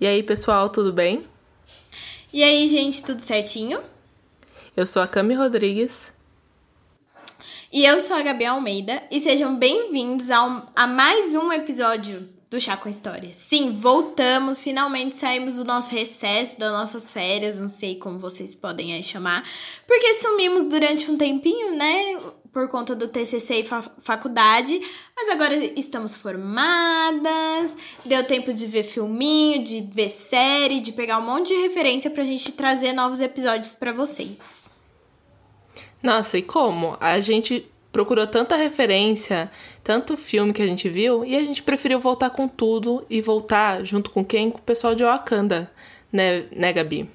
[0.00, 1.24] E aí, pessoal, tudo bem?
[2.32, 3.80] E aí, gente, tudo certinho?
[4.76, 6.12] Eu sou a Cami Rodrigues.
[7.72, 9.04] E eu sou a Gabi Almeida.
[9.08, 13.32] E sejam bem-vindos a, um, a mais um episódio do Chá com História.
[13.32, 18.94] Sim, voltamos, finalmente saímos do nosso recesso, das nossas férias, não sei como vocês podem
[18.94, 19.48] aí chamar,
[19.86, 22.18] porque sumimos durante um tempinho, né?
[22.54, 24.80] Por conta do TCC e fa faculdade,
[25.16, 31.26] mas agora estamos formadas, deu tempo de ver filminho, de ver série, de pegar um
[31.26, 34.70] monte de referência pra gente trazer novos episódios para vocês.
[36.00, 36.96] Nossa, e como?
[37.00, 39.50] A gente procurou tanta referência,
[39.82, 43.84] tanto filme que a gente viu, e a gente preferiu voltar com tudo e voltar
[43.84, 44.50] junto com quem?
[44.50, 45.68] Com o pessoal de Wakanda,
[46.12, 47.10] né, né Gabi?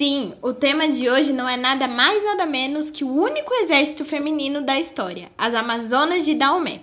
[0.00, 4.02] Sim, o tema de hoje não é nada mais nada menos que o único exército
[4.02, 6.80] feminino da história, as Amazonas de Daomé.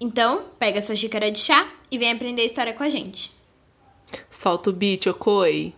[0.00, 3.30] Então, pega sua xícara de chá e vem aprender a história com a gente.
[4.28, 5.72] Solta o beat, Okoi!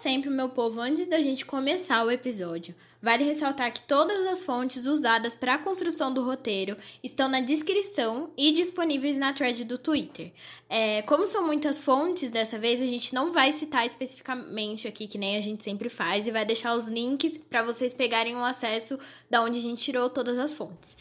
[0.00, 4.86] Sempre, meu povo, antes da gente começar o episódio, vale ressaltar que todas as fontes
[4.86, 10.32] usadas para a construção do roteiro estão na descrição e disponíveis na thread do Twitter.
[10.70, 15.18] É, como são muitas fontes, dessa vez a gente não vai citar especificamente aqui, que
[15.18, 18.98] nem a gente sempre faz, e vai deixar os links para vocês pegarem o acesso
[19.28, 20.96] da onde a gente tirou todas as fontes.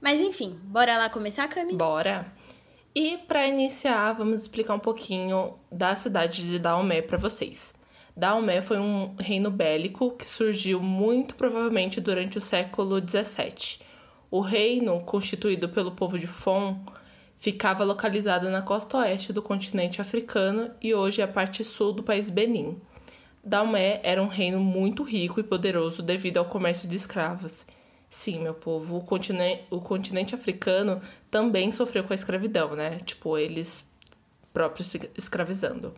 [0.00, 1.74] Mas enfim, bora lá começar, Cami?
[1.74, 2.32] Bora!
[2.94, 7.73] E para iniciar, vamos explicar um pouquinho da cidade de Daomé para vocês.
[8.16, 13.80] Daomé foi um reino bélico que surgiu muito provavelmente durante o século XVII.
[14.30, 16.78] O reino, constituído pelo povo de Fon,
[17.38, 22.04] ficava localizado na costa oeste do continente africano e hoje é a parte sul do
[22.04, 22.80] país Benin.
[23.42, 27.66] Daomé era um reino muito rico e poderoso devido ao comércio de escravos.
[28.08, 33.00] Sim, meu povo, o continente, o continente africano também sofreu com a escravidão, né?
[33.04, 33.84] Tipo, eles
[34.52, 35.92] próprios escravizando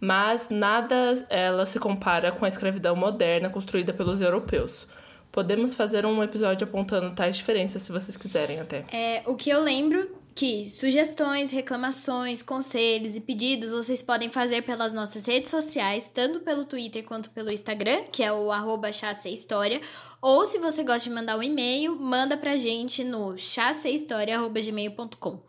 [0.00, 4.86] mas nada ela se compara com a escravidão moderna construída pelos europeus.
[5.30, 8.84] Podemos fazer um episódio apontando tais diferenças se vocês quiserem até.
[8.92, 14.94] É, o que eu lembro que sugestões, reclamações, conselhos e pedidos vocês podem fazer pelas
[14.94, 18.88] nossas redes sociais, tanto pelo Twitter quanto pelo Instagram, que é o arroba
[19.24, 19.80] História,
[20.22, 25.40] ou se você gosta de mandar um e-mail, manda pra gente no chassehistoria.gmail.com.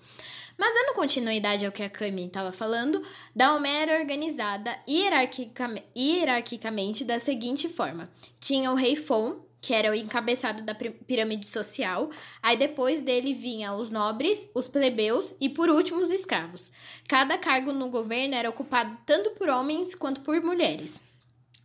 [0.60, 3.02] Mas dando continuidade ao que a Cami estava falando,
[3.34, 8.12] Daomé era organizada hierarquicamente, hierarquicamente da seguinte forma:
[8.42, 12.10] tinha o rei Fon, que era o encabeçado da pirâmide social.
[12.44, 16.74] Aí depois dele vinha os nobres, os plebeus e por último os escravos.
[17.08, 21.02] Cada cargo no governo era ocupado tanto por homens quanto por mulheres.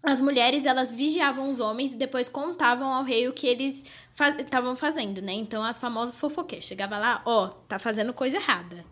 [0.05, 3.85] As mulheres elas vigiavam os homens e depois contavam ao rei o que eles
[4.39, 5.33] estavam fa fazendo, né?
[5.33, 8.85] Então as famosas fofoqueiras chegava lá, ó, oh, tá fazendo coisa errada.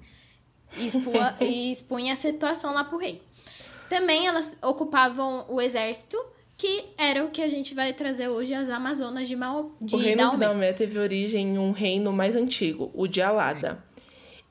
[0.76, 3.20] E, expua, e expunha a situação lá pro rei.
[3.90, 6.16] Também elas ocupavam o exército,
[6.56, 9.98] que era o que a gente vai trazer hoje, as Amazonas de, Mal, de O
[9.98, 10.32] reino Daomé.
[10.32, 13.84] de Daomé teve origem em um reino mais antigo, o de Alada.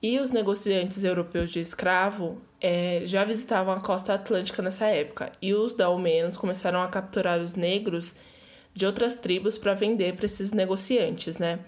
[0.02, 5.54] E os negociantes europeus de escravo é, já visitavam a costa atlântica nessa época, e
[5.54, 8.16] os daomenos começaram a capturar os negros
[8.74, 11.60] de outras tribos para vender para esses negociantes, né?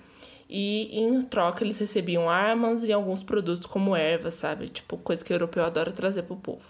[0.49, 4.67] E em troca eles recebiam armas e alguns produtos como ervas, sabe?
[4.67, 6.65] Tipo, coisa que o europeu adora trazer pro povo.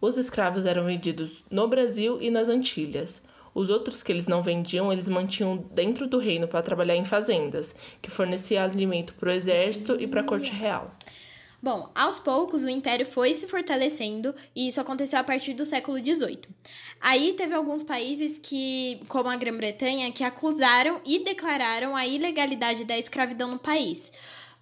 [0.00, 3.22] Os escravos eram vendidos no Brasil e nas Antilhas.
[3.54, 7.74] Os outros que eles não vendiam, eles mantinham dentro do reino para trabalhar em fazendas,
[8.00, 10.04] que fornecia alimento para o exército Sim.
[10.04, 10.94] e para a corte real.
[11.62, 15.98] Bom, aos poucos o império foi se fortalecendo e isso aconteceu a partir do século
[15.98, 16.40] XVIII.
[16.98, 22.96] Aí teve alguns países que, como a Grã-Bretanha, que acusaram e declararam a ilegalidade da
[22.96, 24.10] escravidão no país.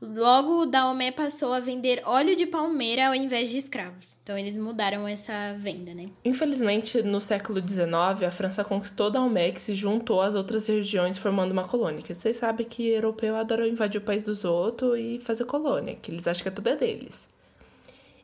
[0.00, 4.16] Logo, Daomé passou a vender óleo de palmeira ao invés de escravos.
[4.22, 6.09] Então, eles mudaram essa venda, né?
[6.25, 11.50] Infelizmente, no século XIX, a França conquistou Daomé e se juntou às outras regiões formando
[11.50, 12.00] uma colônia.
[12.00, 16.12] Que vocês sabem que europeu adora invadir o país dos outros e fazer colônia, que
[16.12, 17.28] eles acham que é tudo é deles.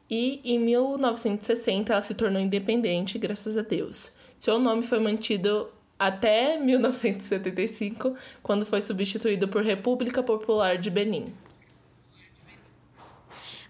[0.08, 4.12] E em 1960 ela se tornou independente, graças a Deus.
[4.38, 5.69] Seu nome foi mantido
[5.99, 8.14] até 1975,
[8.44, 11.32] quando foi substituído por República Popular de Benin.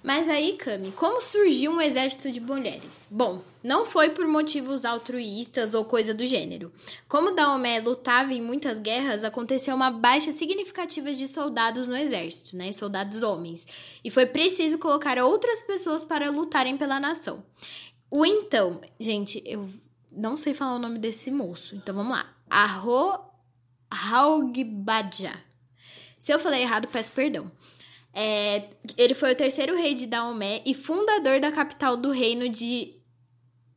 [0.05, 3.09] Mas aí, Cami, como surgiu um exército de mulheres?
[3.11, 6.71] Bom, não foi por motivos altruístas ou coisa do gênero.
[7.09, 12.71] Como Daomé lutava em muitas guerras, aconteceu uma baixa significativa de soldados no exército, né?
[12.71, 13.67] Soldados homens.
[14.05, 17.43] E foi preciso colocar outras pessoas para lutarem pela nação.
[18.11, 19.71] O então, gente, eu
[20.13, 22.31] não sei falar o nome desse moço, então vamos lá.
[22.51, 23.21] Arro
[23.91, 25.33] Halgbadja.
[26.19, 27.51] Se eu falei errado, peço perdão.
[28.15, 32.95] É, ele foi o terceiro rei de Daomé e fundador da capital do reino de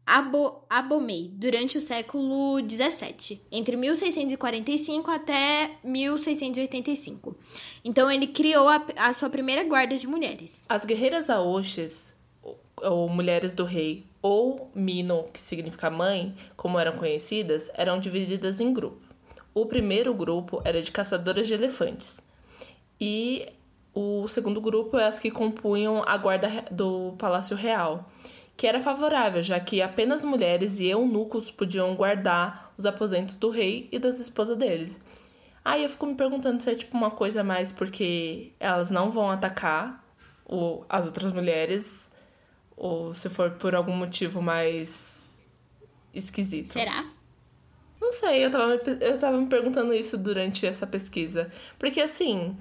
[0.06, 7.36] Abo, Abomey durante o século XVII, entre 1645 até 1685.
[7.84, 10.64] Então ele criou a, a sua primeira guarda de mulheres.
[10.70, 16.96] As guerreiras Aoshes, ou, ou mulheres do rei, ou Mino, que significa mãe, como eram
[16.96, 19.08] conhecidas, eram divididas em grupos.
[19.54, 22.22] O primeiro grupo era de caçadoras de elefantes.
[23.00, 23.50] E
[23.98, 28.08] o segundo grupo é as que compunham a guarda do Palácio Real
[28.56, 33.88] que era favorável, já que apenas mulheres e eunucos podiam guardar os aposentos do rei
[33.92, 35.00] e das esposas deles.
[35.64, 39.30] Aí eu fico me perguntando se é tipo uma coisa mais porque elas não vão
[39.30, 40.04] atacar
[40.44, 42.12] o, as outras mulheres,
[42.76, 45.30] ou se for por algum motivo mais
[46.12, 46.70] esquisito.
[46.70, 47.06] Será?
[48.02, 51.52] Não sei, eu tava, eu tava me perguntando isso durante essa pesquisa.
[51.78, 52.58] Porque assim,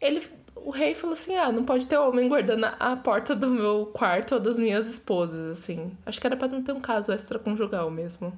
[0.00, 0.22] ele
[0.64, 4.34] o rei falou assim: ah, não pode ter homem guardando a porta do meu quarto
[4.34, 5.96] ou das minhas esposas, assim.
[6.06, 8.36] Acho que era pra não ter um caso extraconjugal mesmo.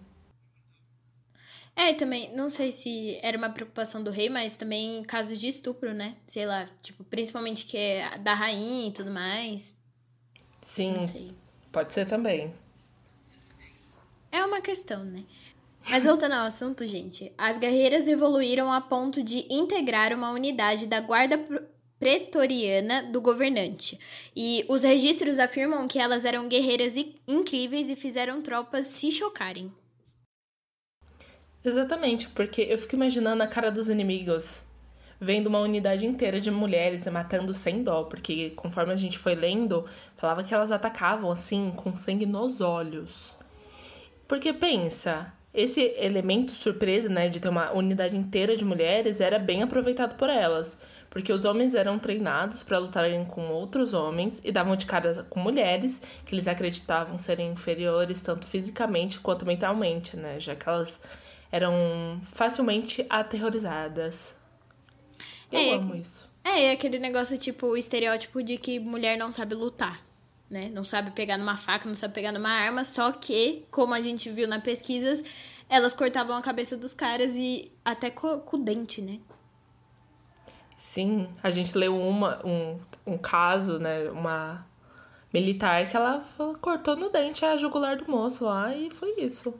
[1.76, 5.92] É, também, não sei se era uma preocupação do rei, mas também casos de estupro,
[5.92, 6.14] né?
[6.26, 9.74] Sei lá, tipo, principalmente que é da rainha e tudo mais.
[10.62, 10.94] Sim,
[11.72, 12.54] pode ser também.
[14.30, 15.24] É uma questão, né?
[15.88, 21.00] Mas voltando ao assunto, gente, as guerreiras evoluíram a ponto de integrar uma unidade da
[21.00, 21.36] guarda
[21.98, 23.98] pretoriana do governante.
[24.34, 26.94] E os registros afirmam que elas eram guerreiras
[27.26, 29.72] incríveis e fizeram tropas se chocarem.
[31.64, 34.62] Exatamente, porque eu fico imaginando a cara dos inimigos
[35.20, 39.86] vendo uma unidade inteira de mulheres matando sem dó, porque conforme a gente foi lendo,
[40.16, 43.34] falava que elas atacavam assim com sangue nos olhos.
[44.28, 49.62] Porque pensa, esse elemento surpresa, né, de ter uma unidade inteira de mulheres era bem
[49.62, 50.76] aproveitado por elas
[51.14, 55.38] porque os homens eram treinados para lutarem com outros homens e davam de cara com
[55.38, 60.40] mulheres que eles acreditavam serem inferiores tanto fisicamente quanto mentalmente, né?
[60.40, 60.98] Já que elas
[61.52, 64.34] eram facilmente aterrorizadas.
[65.52, 66.28] Eu é, amo isso.
[66.42, 70.04] É, aquele negócio tipo o estereótipo de que mulher não sabe lutar.
[70.50, 70.68] Né?
[70.68, 74.28] Não sabe pegar numa faca, não sabe pegar numa arma, só que, como a gente
[74.30, 75.22] viu nas pesquisas,
[75.68, 79.20] elas cortavam a cabeça dos caras e até com, com o dente, né?
[80.84, 84.08] Sim, a gente leu uma, um, um caso, né?
[84.10, 84.64] Uma
[85.32, 86.22] militar que ela
[86.60, 89.52] cortou no dente a jugular do moço lá e foi isso.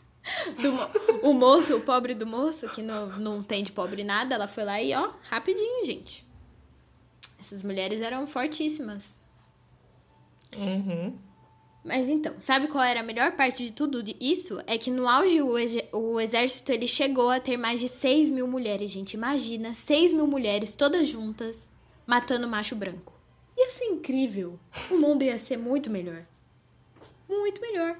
[0.60, 4.48] do, o moço, o pobre do moço, que não, não tem de pobre nada, ela
[4.48, 6.26] foi lá e ó, rapidinho, gente.
[7.38, 9.14] Essas mulheres eram fortíssimas.
[10.56, 11.16] Uhum.
[11.84, 14.62] Mas então, sabe qual era a melhor parte de tudo isso?
[14.66, 15.56] É que no auge o,
[15.92, 19.14] o exército ele chegou a ter mais de 6 mil mulheres, gente.
[19.14, 21.72] Imagina, 6 mil mulheres todas juntas
[22.06, 23.12] matando macho branco.
[23.58, 24.58] Ia ser incrível.
[24.90, 26.24] O mundo ia ser muito melhor.
[27.28, 27.98] Muito melhor.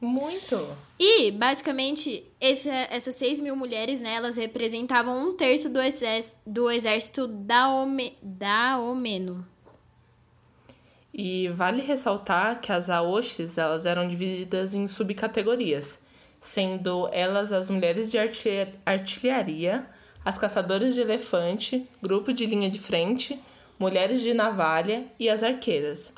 [0.00, 0.76] Muito.
[0.98, 6.70] E, basicamente, esse, essas 6 mil mulheres, né, elas representavam um terço do, exército, do
[6.70, 9.46] exército da, Ome, da Omeno.
[11.12, 15.98] E vale ressaltar que as aoshis elas eram divididas em subcategorias,
[16.40, 18.18] sendo elas as mulheres de
[18.84, 19.86] artilharia,
[20.24, 23.40] as caçadoras de elefante, grupo de linha de frente,
[23.78, 26.12] mulheres de navalha e as arqueiras.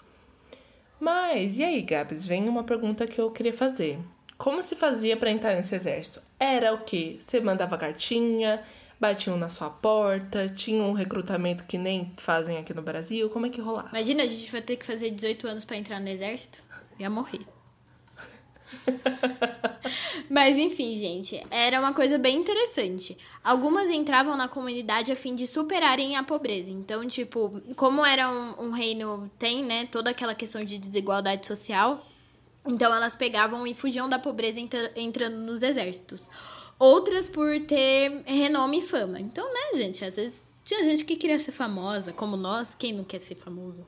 [0.99, 3.99] Mas e aí, Gabs, vem uma pergunta que eu queria fazer.
[4.37, 6.21] Como se fazia para entrar nesse exército?
[6.38, 7.19] Era o quê?
[7.25, 8.62] Você mandava cartinha?
[9.00, 13.30] Batiam na sua porta, tinham um recrutamento que nem fazem aqui no Brasil.
[13.30, 13.88] Como é que rolava?
[13.88, 16.62] Imagina, a gente vai ter que fazer 18 anos para entrar no exército.
[16.99, 17.40] Ia morrer.
[20.28, 23.16] Mas enfim, gente, era uma coisa bem interessante.
[23.42, 26.71] Algumas entravam na comunidade a fim de superarem a pobreza.
[26.71, 32.07] Então, tipo, como era um, um reino, tem, né, toda aquela questão de desigualdade social.
[32.66, 34.61] Então, elas pegavam e fugiam da pobreza
[34.95, 36.30] entrando nos exércitos
[36.81, 39.21] outras por ter renome e fama.
[39.21, 43.05] Então, né, gente, às vezes tinha gente que queria ser famosa, como nós, quem não
[43.05, 43.87] quer ser famoso?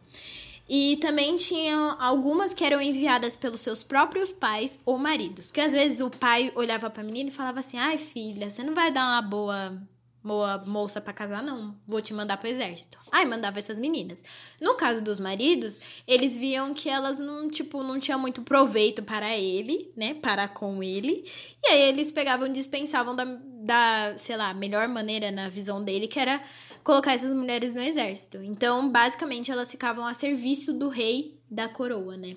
[0.69, 5.47] E também tinham algumas que eram enviadas pelos seus próprios pais ou maridos.
[5.47, 8.75] Porque às vezes o pai olhava pra menina e falava assim: ai, filha, você não
[8.75, 9.83] vai dar uma boa
[10.23, 11.77] boa moça para casar, não.
[11.87, 12.99] Vou te mandar pro exército.
[13.11, 14.23] Aí mandava essas meninas.
[14.61, 19.37] No caso dos maridos, eles viam que elas não, tipo, não tinham muito proveito para
[19.37, 20.15] ele, né?
[20.15, 21.25] Para com ele.
[21.63, 26.21] E aí eles pegavam dispensavam da, da, sei lá, melhor maneira na visão dele, que
[26.21, 26.43] era
[26.85, 28.39] colocar essas mulheres no exército.
[28.43, 32.37] Então, basicamente, elas ficavam a serviço do rei da coroa, né?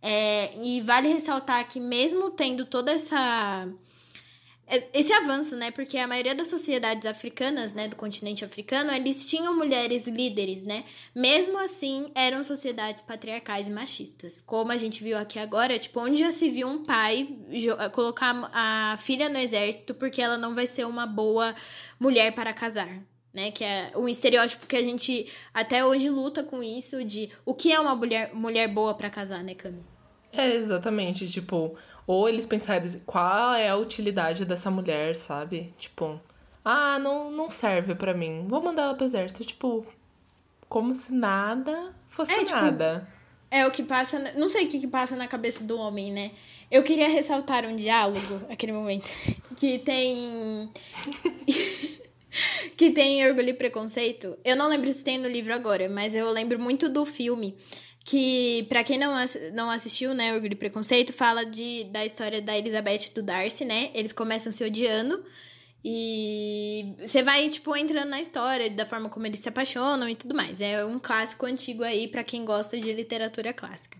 [0.00, 3.68] É, e vale ressaltar que mesmo tendo toda essa
[4.92, 5.70] esse avanço, né?
[5.70, 10.84] Porque a maioria das sociedades africanas, né, do continente africano, eles tinham mulheres líderes, né?
[11.14, 14.42] Mesmo assim, eram sociedades patriarcais e machistas.
[14.44, 17.28] Como a gente viu aqui agora, tipo, onde já se viu um pai
[17.92, 21.54] colocar a filha no exército porque ela não vai ser uma boa
[21.98, 23.50] mulher para casar, né?
[23.50, 27.72] Que é um estereótipo que a gente até hoje luta com isso de o que
[27.72, 29.82] é uma mulher, mulher boa para casar, né, Cami?
[30.32, 31.26] É, exatamente.
[31.26, 31.74] Tipo,
[32.08, 35.74] ou eles pensarem qual é a utilidade dessa mulher, sabe?
[35.76, 36.18] Tipo,
[36.64, 38.46] ah, não, não serve para mim.
[38.48, 39.44] Vou mandar ela pro exército.
[39.44, 39.86] Tipo,
[40.70, 43.06] como se nada fosse é, tipo, nada.
[43.50, 44.32] É o que passa.
[44.34, 46.30] Não sei o que, que passa na cabeça do homem, né?
[46.70, 49.10] Eu queria ressaltar um diálogo, aquele momento,
[49.54, 50.72] que tem.
[52.74, 54.34] que tem orgulho e preconceito.
[54.42, 57.54] Eu não lembro se tem no livro agora, mas eu lembro muito do filme
[58.08, 59.12] que para quem não,
[59.52, 63.66] não assistiu, né, Orgulho e Preconceito, fala de, da história da Elizabeth e do Darcy,
[63.66, 63.90] né?
[63.92, 65.22] Eles começam se odiando
[65.84, 70.34] e você vai, tipo, entrando na história, da forma como eles se apaixonam e tudo
[70.34, 70.62] mais.
[70.62, 73.98] É um clássico antigo aí para quem gosta de literatura clássica.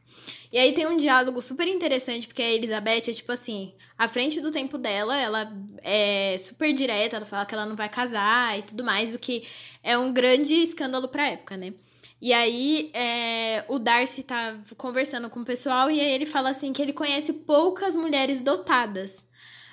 [0.50, 4.40] E aí tem um diálogo super interessante, porque a Elizabeth é tipo assim, à frente
[4.40, 8.62] do tempo dela, ela é super direta, ela fala que ela não vai casar e
[8.62, 9.46] tudo mais, o que
[9.82, 11.74] é um grande escândalo pra época, né?
[12.20, 16.72] E aí, é, o Darcy tá conversando com o pessoal e aí ele fala assim
[16.72, 19.24] que ele conhece poucas mulheres dotadas.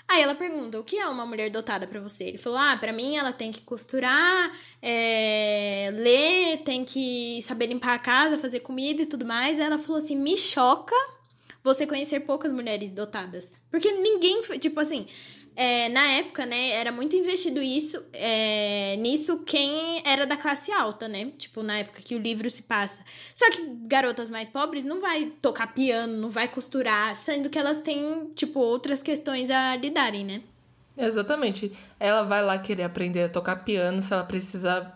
[0.07, 2.25] Aí ela pergunta: o que é uma mulher dotada para você?
[2.25, 7.95] Ele falou: ah, para mim ela tem que costurar, é, ler, tem que saber limpar
[7.95, 9.59] a casa, fazer comida e tudo mais.
[9.59, 10.95] Aí ela falou assim: me choca
[11.63, 13.61] você conhecer poucas mulheres dotadas.
[13.71, 15.07] Porque ninguém, tipo assim,
[15.55, 21.07] é, na época, né, era muito investido isso, é, nisso quem era da classe alta,
[21.07, 21.31] né?
[21.38, 23.01] Tipo, na época que o livro se passa.
[23.33, 27.81] Só que garotas mais pobres não vai tocar piano, não vai costurar, sendo que elas
[27.81, 30.41] têm, tipo, outras questões a lidarem, né?
[30.97, 31.71] Exatamente.
[32.00, 34.91] Ela vai lá querer aprender a tocar piano se ela precisa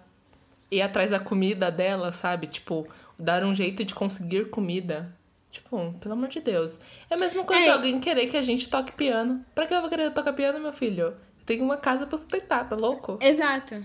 [0.72, 2.48] ir atrás da comida dela, sabe?
[2.48, 2.88] Tipo,
[3.18, 5.14] dar um jeito de conseguir comida.
[5.52, 6.80] Tipo, pelo amor de Deus.
[7.10, 7.70] É a mesma coisa é.
[7.70, 9.44] alguém querer que a gente toque piano.
[9.56, 11.08] Pra que eu vou querer tocar piano, meu filho?
[11.08, 13.18] Eu tenho uma casa pra sustentar, tá louco?
[13.22, 13.84] Exato.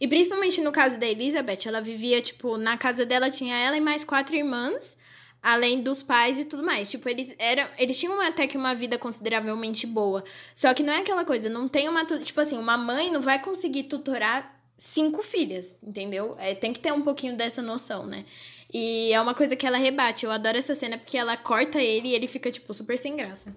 [0.00, 3.80] E principalmente no caso da Elizabeth, ela vivia, tipo, na casa dela tinha ela e
[3.80, 4.96] mais quatro irmãs,
[5.42, 6.88] além dos pais e tudo mais.
[6.88, 7.66] Tipo, eles eram.
[7.78, 10.22] Eles tinham até que uma vida consideravelmente boa.
[10.54, 12.04] Só que não é aquela coisa, não tem uma.
[12.04, 16.36] Tipo assim, uma mãe não vai conseguir tutorar cinco filhas, entendeu?
[16.38, 18.24] É, tem que ter um pouquinho dessa noção, né?
[18.72, 20.24] E é uma coisa que ela rebate.
[20.24, 23.54] Eu adoro essa cena porque ela corta ele e ele fica, tipo, super sem graça.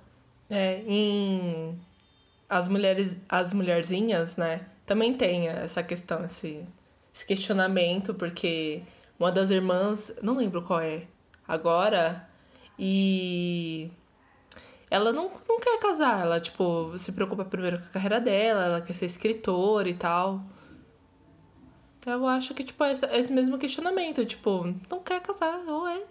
[0.49, 1.79] É, em.
[2.47, 4.65] As mulheres, as mulherzinhas, né?
[4.85, 6.65] Também tem essa questão, esse,
[7.13, 8.81] esse questionamento, porque
[9.19, 11.03] uma das irmãs, não lembro qual é
[11.47, 12.27] agora,
[12.77, 13.91] e
[14.89, 18.81] ela não, não quer casar, ela, tipo, se preocupa primeiro com a carreira dela, ela
[18.81, 20.41] quer ser escritora e tal.
[22.09, 24.25] Eu acho que, tipo, é esse mesmo questionamento.
[24.25, 26.01] Tipo, não quer casar, ou é.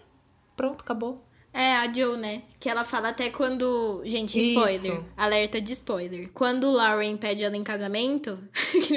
[0.55, 1.23] Pronto, acabou.
[1.51, 2.43] É, a Joe, né?
[2.59, 4.01] Que ela fala até quando.
[4.05, 4.93] Gente, spoiler.
[4.93, 5.05] Isso.
[5.17, 6.29] Alerta de spoiler.
[6.33, 8.39] Quando o Lauren pede ela em casamento,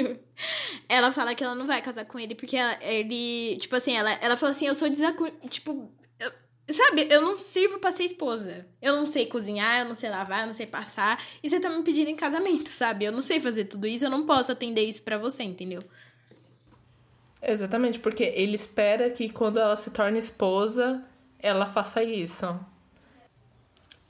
[0.87, 3.57] ela fala que ela não vai casar com ele porque ela, ele.
[3.57, 5.29] Tipo assim, ela, ela fala assim: eu sou desacu...
[5.49, 5.91] Tipo.
[6.19, 6.31] Eu,
[6.75, 8.67] sabe, eu não sirvo pra ser esposa.
[8.79, 11.19] Eu não sei cozinhar, eu não sei lavar, eu não sei passar.
[11.41, 13.05] E você tá me pedindo em casamento, sabe?
[13.05, 15.81] Eu não sei fazer tudo isso, eu não posso atender isso pra você, entendeu?
[17.45, 21.03] Exatamente, porque ele espera que quando ela se torne esposa,
[21.37, 22.57] ela faça isso.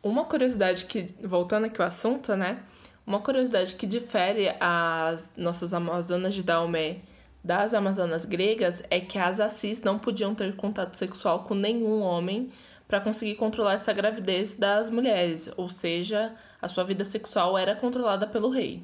[0.03, 2.61] Uma curiosidade que, voltando aqui ao assunto, né?
[3.07, 6.97] Uma curiosidade que difere as nossas Amazonas de Daomé
[7.43, 12.51] das Amazonas gregas é que as Assis não podiam ter contato sexual com nenhum homem
[12.87, 18.27] para conseguir controlar essa gravidez das mulheres, ou seja, a sua vida sexual era controlada
[18.27, 18.83] pelo rei.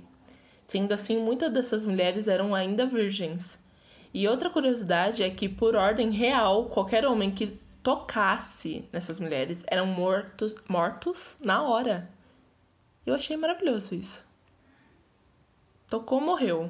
[0.66, 3.60] Sendo assim, muitas dessas mulheres eram ainda virgens.
[4.14, 9.86] E outra curiosidade é que, por ordem real, qualquer homem que tocasse nessas mulheres eram
[9.86, 12.10] mortos, mortos na hora.
[13.06, 14.26] Eu achei maravilhoso isso.
[15.88, 16.70] Tocou, morreu.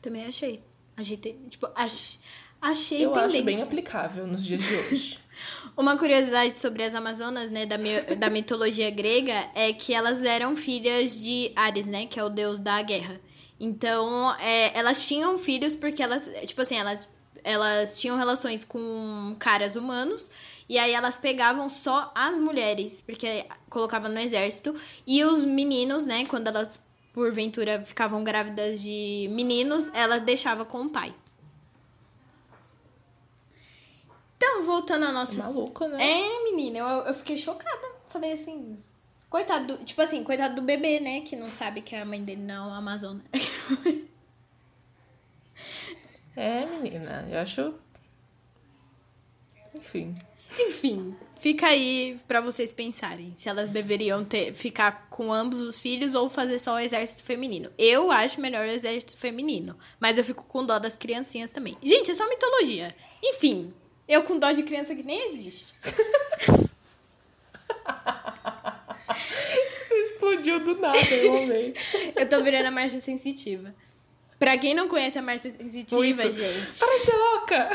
[0.00, 0.62] Também achei.
[0.96, 2.18] Achei, tipo, ach,
[2.60, 3.38] achei Eu tendência.
[3.38, 5.18] acho bem aplicável nos dias de hoje.
[5.76, 7.76] Uma curiosidade sobre as Amazonas, né, da,
[8.18, 12.58] da mitologia grega, é que elas eram filhas de Ares, né, que é o deus
[12.58, 13.20] da guerra.
[13.60, 17.08] Então, é, elas tinham filhos porque elas, tipo assim, elas,
[17.42, 20.30] elas tinham relações com caras humanos.
[20.68, 24.74] E aí elas pegavam só as mulheres, porque colocavam no exército.
[25.06, 26.80] E os meninos, né, quando elas,
[27.12, 31.14] porventura, ficavam grávidas de meninos, elas deixavam com o pai.
[34.36, 35.36] Então, voltando ao nosso.
[35.36, 35.98] Maluco, né?
[36.00, 37.92] É, menina, eu, eu fiquei chocada.
[38.04, 38.78] Falei assim.
[39.28, 41.20] Coitado, do, tipo assim, coitado do bebê, né?
[41.20, 43.22] Que não sabe que a mãe dele não é Amazona.
[46.40, 47.74] É, menina, eu acho.
[49.74, 50.14] Enfim.
[50.56, 56.14] Enfim, fica aí para vocês pensarem se elas deveriam ter ficar com ambos os filhos
[56.14, 57.72] ou fazer só o exército feminino.
[57.76, 61.76] Eu acho melhor o exército feminino, mas eu fico com dó das criancinhas também.
[61.82, 62.94] Gente, é só mitologia.
[63.20, 63.74] Enfim,
[64.06, 65.74] eu com dó de criança que nem existe.
[70.38, 71.74] Explodiu do nada, eu amei.
[72.14, 73.74] eu tô virando a Márcia Sensitiva.
[74.38, 76.30] Pra quem não conhece a Márcia Sensitiva, Muito.
[76.30, 76.78] gente.
[76.78, 77.70] Para de ser louca!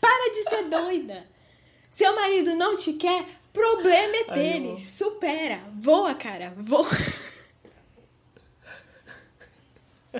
[0.00, 1.26] Para de ser doida.
[1.90, 4.78] Seu marido não te quer, problema é dele.
[4.78, 5.62] Supera.
[5.74, 6.52] Voa, cara.
[6.56, 6.86] Voa.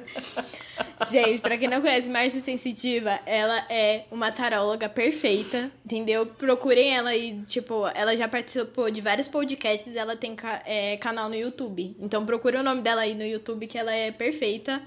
[1.11, 6.27] Gente, pra quem não conhece Márcia Sensitiva, ela é uma taróloga perfeita, entendeu?
[6.27, 11.35] Procurem ela aí, tipo, ela já participou de vários podcasts, ela tem é, canal no
[11.35, 11.97] YouTube.
[11.99, 14.83] Então procure o nome dela aí no YouTube, que ela é perfeita.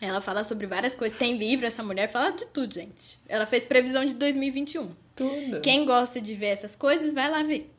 [0.00, 3.20] Ela fala sobre várias coisas, tem livro, essa mulher fala de tudo, gente.
[3.28, 4.90] Ela fez previsão de 2021.
[5.14, 5.60] Tudo.
[5.60, 7.70] Quem gosta de ver essas coisas, vai lá ver.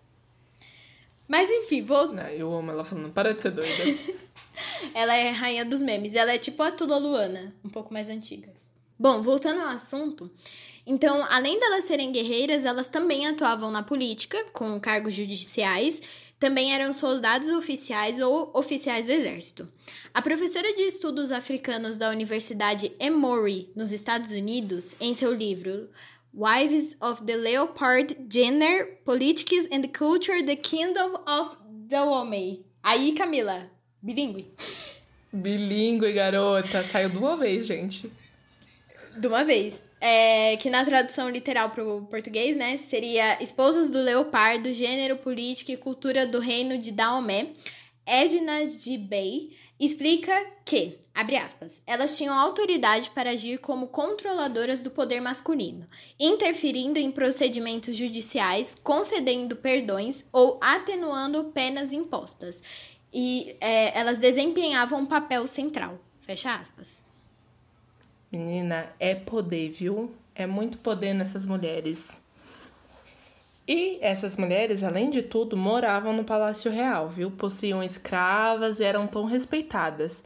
[1.28, 2.12] Mas enfim, vou...
[2.12, 3.70] Não, eu amo ela falando, para de ser doida.
[4.94, 6.16] ela é rainha dos memes.
[6.16, 8.50] Ela é tipo a Tula Luana, um pouco mais antiga.
[9.00, 10.30] Bom, voltando ao assunto.
[10.86, 16.02] Então, além delas serem guerreiras, elas também atuavam na política, com cargos judiciais,
[16.40, 19.68] também eram soldados oficiais ou oficiais do exército.
[20.14, 25.90] A professora de estudos africanos da Universidade Emory, nos Estados Unidos, em seu livro
[26.34, 31.56] Wives of the Leopard Gender, Politics and Culture, The Kingdom of
[31.88, 32.66] Dahomey.
[32.82, 33.70] Aí, Camila,
[34.02, 34.52] bilíngue.
[35.32, 36.82] Bilingue, garota.
[36.82, 38.12] Saiu de uma vez, gente.
[39.16, 39.84] De uma vez.
[40.02, 45.72] É, que na tradução literal para o português, né, seria Esposas do Leopardo, Gênero, Política
[45.72, 47.50] e Cultura do Reino de Daomé.
[48.06, 49.52] Edna de Bey
[49.86, 50.34] explica
[50.66, 55.86] que, abre aspas, elas tinham autoridade para agir como controladoras do poder masculino,
[56.20, 62.62] interferindo em procedimentos judiciais, concedendo perdões ou atenuando penas impostas.
[63.14, 66.00] E é, elas desempenhavam um papel central.
[66.22, 67.02] Fecha aspas.
[68.32, 70.12] Menina, é poder, viu?
[70.34, 72.23] É muito poder nessas mulheres.
[73.68, 77.32] E essas mulheres, além de tudo, moravam no Palácio Real, viu?
[77.32, 80.22] Possuíam escravas e eram tão respeitadas.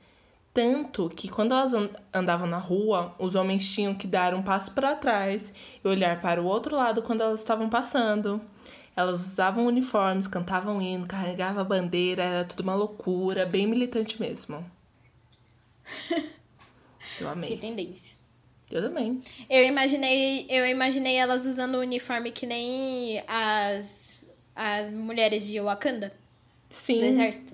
[0.53, 4.71] Tanto que quando elas an- andavam na rua, os homens tinham que dar um passo
[4.71, 8.41] para trás e olhar para o outro lado quando elas estavam passando.
[8.95, 14.65] Elas usavam uniformes, cantavam hino, carregavam a bandeira, era tudo uma loucura, bem militante mesmo.
[17.21, 17.49] Eu amei.
[17.51, 18.16] Que tendência.
[18.69, 19.19] Eu também.
[19.49, 24.25] Eu imaginei, eu imaginei elas usando o uniforme que nem as,
[24.55, 26.11] as mulheres de Wakanda,
[26.69, 26.99] Sim.
[26.99, 27.53] do exército.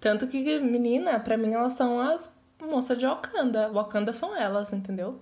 [0.00, 3.70] Tanto que, menina, pra mim elas são as moças de Wakanda.
[3.70, 5.20] Wakanda são elas, entendeu?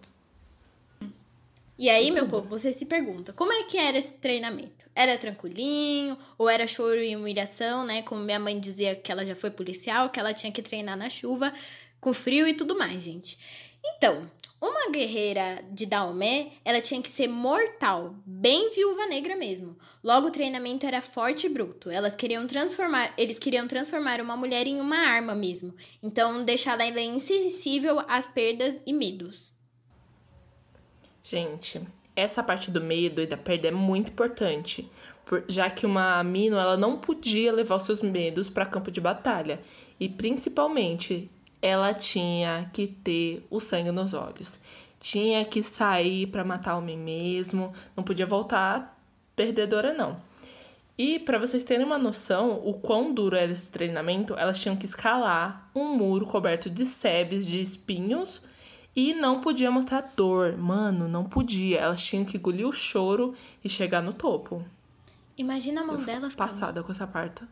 [1.78, 4.87] E aí, meu povo, você se pergunta, como é que era esse treinamento?
[4.94, 6.16] Era tranquilinho?
[6.38, 8.02] Ou era choro e humilhação, né?
[8.02, 11.09] Como minha mãe dizia que ela já foi policial, que ela tinha que treinar na
[11.09, 11.52] chuva,
[12.00, 13.38] com frio e tudo mais, gente.
[13.85, 14.31] Então,
[14.62, 19.77] uma guerreira de Daomé, ela tinha que ser mortal, bem viúva negra mesmo.
[20.05, 21.90] Logo, o treinamento era forte e bruto.
[21.90, 25.75] Elas queriam transformar, eles queriam transformar uma mulher em uma arma mesmo.
[26.01, 29.53] Então, deixá-la insensível às perdas e medos.
[31.25, 31.81] Gente,
[32.14, 34.88] essa parte do medo e da perda é muito importante,
[35.25, 39.01] por- já que uma Mino ela não podia levar os seus medos para campo de
[39.01, 39.61] batalha
[39.98, 41.29] e principalmente
[41.62, 44.61] ela tinha que ter o sangue nos olhos,
[45.01, 48.98] tinha que sair para matar homem mesmo, não podia voltar
[49.35, 50.16] perdedora não.
[50.96, 54.87] E para vocês terem uma noção o quão duro era esse treinamento, elas tinham que
[54.87, 58.42] escalar um muro coberto de sebes, de espinhos,
[58.94, 60.57] e não podia mostrar dor.
[60.59, 61.81] Mano, não podia.
[61.81, 64.62] Elas tinham que engolir o choro e chegar no topo.
[65.37, 66.51] Imagina a mão delas, cara.
[66.51, 67.42] passada com essa parte.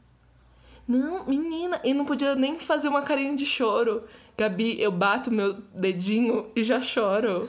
[0.90, 4.03] Não, menina, e não podia nem fazer uma carinha de choro.
[4.37, 7.48] Gabi, eu bato meu dedinho e já choro.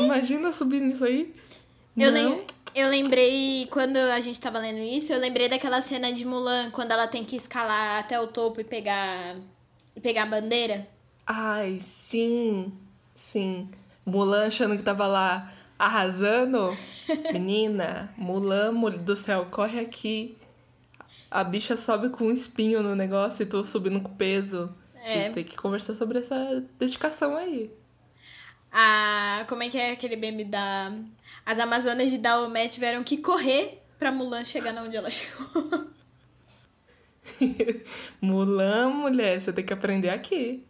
[0.00, 1.34] Imagina subir nisso aí.
[1.94, 2.42] Eu, lem
[2.74, 6.92] eu lembrei, quando a gente tava lendo isso, eu lembrei daquela cena de Mulan, quando
[6.92, 9.36] ela tem que escalar até o topo e pegar,
[9.94, 10.88] e pegar a bandeira.
[11.26, 12.72] Ai, sim,
[13.14, 13.68] sim.
[14.06, 16.74] Mulan achando que tava lá arrasando.
[17.34, 20.38] Menina, Mulan mul- do céu, corre aqui.
[21.32, 24.74] A bicha sobe com um espinho no negócio e tô subindo com peso.
[25.02, 25.30] É.
[25.30, 27.70] Tem que conversar sobre essa dedicação aí.
[28.70, 30.92] A, como é que é aquele meme da...
[31.44, 35.90] As Amazonas de Daomé tiveram que correr pra Mulan chegar na onde ela chegou.
[38.20, 40.66] Mulan, mulher, você tem que aprender aqui.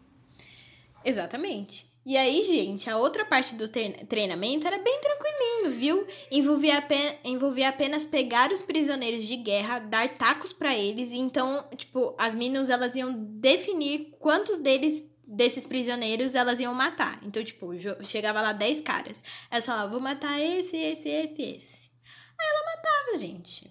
[1.04, 1.91] Exatamente.
[2.04, 6.06] E aí, gente, a outra parte do treinamento era bem tranquilinho, viu?
[6.32, 11.64] Envolvia, apenas, envolvia apenas pegar os prisioneiros de guerra, dar tacos para eles, e então,
[11.76, 17.20] tipo, as meninas elas iam definir quantos deles desses prisioneiros elas iam matar.
[17.22, 17.70] Então, tipo,
[18.04, 19.22] chegava lá 10 caras.
[19.48, 21.90] Ela falava, vou matar esse, esse, esse, esse.
[22.38, 23.70] Aí ela matava, gente.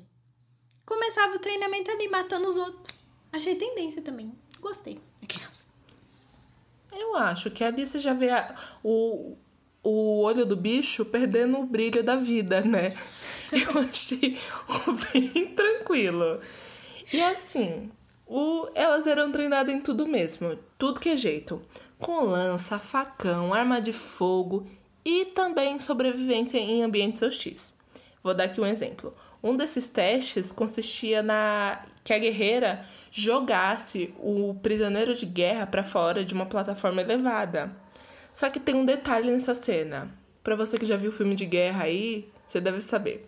[0.85, 2.95] Começava o treinamento ali, matando os outros.
[3.31, 4.33] Achei tendência também.
[4.59, 4.99] Gostei.
[6.91, 9.38] Eu acho que ali você já vê a, o,
[9.84, 12.95] o olho do bicho perdendo o brilho da vida, né?
[13.51, 14.38] Eu achei
[15.13, 16.39] bem tranquilo.
[17.12, 17.91] E assim,
[18.25, 21.62] o, elas eram treinadas em tudo mesmo, tudo que é jeito.
[21.99, 24.67] Com lança, facão, arma de fogo
[25.04, 27.73] e também sobrevivência em ambientes hostis.
[28.23, 29.13] Vou dar aqui um exemplo.
[29.43, 36.24] Um desses testes consistia na que a guerreira jogasse o prisioneiro de guerra para fora
[36.24, 37.76] de uma plataforma elevada.
[38.34, 40.10] Só que tem um detalhe nessa cena.
[40.41, 43.28] Para você que já viu filme de guerra aí, você deve saber.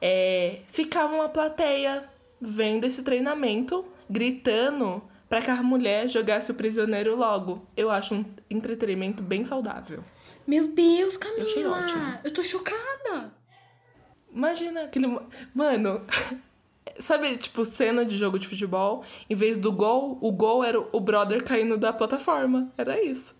[0.00, 2.08] É, ficava uma plateia
[2.40, 7.66] vendo esse treinamento, gritando para que a mulher jogasse o prisioneiro logo.
[7.76, 10.02] Eu acho um entretenimento bem saudável.
[10.46, 12.18] Meu Deus, Camila!
[12.24, 13.32] Eu, eu tô chocada!
[14.32, 15.06] Imagina aquele.
[15.52, 16.06] Mano,
[17.00, 21.00] Sabe, tipo, cena de jogo de futebol, em vez do gol, o gol era o
[21.00, 22.72] brother caindo da plataforma.
[22.76, 23.34] Era isso.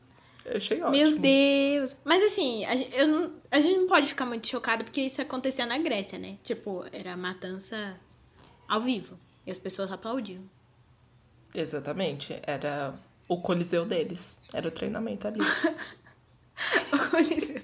[0.44, 0.96] Eu achei ótimo.
[0.96, 1.96] Meu Deus!
[2.04, 5.66] Mas assim, a gente, não, a gente não pode ficar muito chocado porque isso acontecia
[5.66, 6.38] na Grécia, né?
[6.42, 7.98] Tipo, era matança
[8.66, 9.18] ao vivo.
[9.46, 10.42] E as pessoas aplaudiam.
[11.54, 12.38] Exatamente.
[12.42, 12.94] Era
[13.28, 14.36] o coliseu deles.
[14.52, 15.40] Era o treinamento ali.
[16.92, 17.62] o coliseu.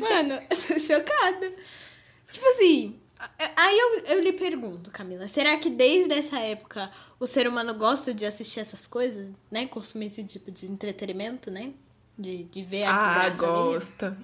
[0.00, 1.52] Mano, eu tô chocada.
[2.30, 3.00] Tipo assim,
[3.56, 8.12] Aí eu, eu lhe pergunto, Camila, será que desde essa época o ser humano gosta
[8.12, 9.66] de assistir essas coisas, né?
[9.66, 11.72] Consumir esse tipo de entretenimento, né?
[12.18, 14.16] De, de ver a ah, gosta.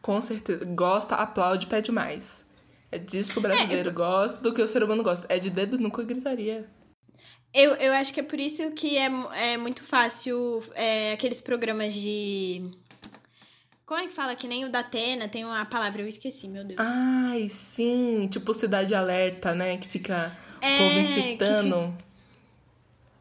[0.00, 0.64] Com certeza.
[0.64, 2.46] Gosta, aplaude, pede mais.
[2.90, 5.26] É disso que o brasileiro é, gosta, do que o ser humano gosta.
[5.28, 6.66] É de dedo nunca gritaria.
[7.52, 9.10] Eu, eu acho que é por isso que é,
[9.52, 12.70] é muito fácil é, aqueles programas de
[13.88, 14.36] como é que fala?
[14.36, 16.78] Que nem o da Atena tem uma palavra, eu esqueci, meu Deus.
[16.78, 18.28] Ai, sim.
[18.30, 19.78] Tipo Cidade Alerta, né?
[19.78, 21.96] Que fica é, o povo incitando.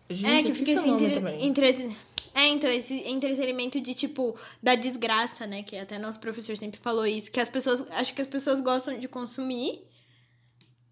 [0.09, 0.21] Que fi...
[0.21, 1.45] Gente, é, que fica esse entre...
[1.45, 1.97] entre...
[2.35, 5.63] É, então, esse entretenimento de, tipo, da desgraça, né?
[5.63, 7.31] Que até nosso professor sempre falou isso.
[7.31, 7.89] Que as pessoas...
[7.91, 9.87] Acho que as pessoas gostam de consumir.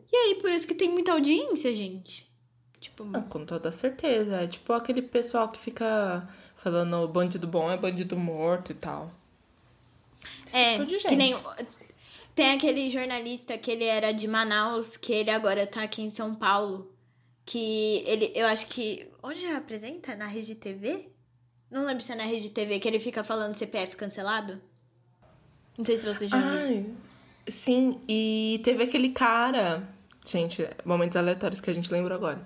[0.09, 2.25] E aí, por isso que tem muita audiência, gente.
[2.79, 3.09] Tipo...
[3.13, 4.37] Ah, com toda certeza.
[4.37, 9.11] É tipo aquele pessoal que fica falando bandido bom é bandido morto e tal.
[10.53, 11.35] É, tipo que nem.
[12.33, 16.35] Tem aquele jornalista que ele era de Manaus, que ele agora tá aqui em São
[16.35, 16.91] Paulo.
[17.45, 19.07] Que ele, eu acho que.
[19.23, 20.15] Onde apresenta?
[20.15, 21.07] Na Rede TV?
[21.71, 24.61] Não lembro se é na Rede TV que ele fica falando CPF cancelado.
[25.77, 26.95] Não sei se você já viu.
[27.47, 29.87] Sim, e teve aquele cara.
[30.25, 32.45] Gente, momentos aleatórios que a gente lembra agora.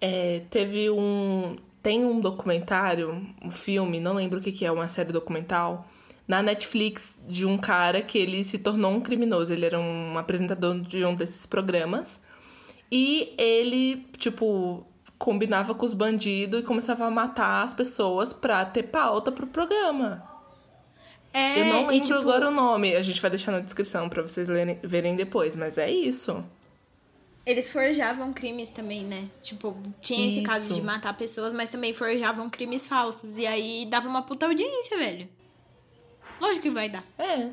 [0.00, 1.56] É, teve um.
[1.82, 5.88] Tem um documentário, um filme, não lembro o que, que é, uma série documental
[6.28, 9.50] na Netflix de um cara que ele se tornou um criminoso.
[9.50, 12.20] Ele era um apresentador de um desses programas.
[12.92, 14.86] E ele, tipo,
[15.18, 20.22] combinava com os bandidos e começava a matar as pessoas pra ter pauta pro programa.
[21.32, 22.18] É, Eu não lembro e, tipo...
[22.18, 22.94] agora o nome.
[22.94, 26.44] A gente vai deixar na descrição para vocês lerem, verem depois, mas é isso.
[27.46, 29.26] Eles forjavam crimes também, né?
[29.42, 30.46] Tipo, tinha esse isso.
[30.46, 33.38] caso de matar pessoas, mas também forjavam crimes falsos.
[33.38, 35.26] E aí dava uma puta audiência, velho.
[36.40, 37.04] Lógico que vai dar.
[37.18, 37.50] É.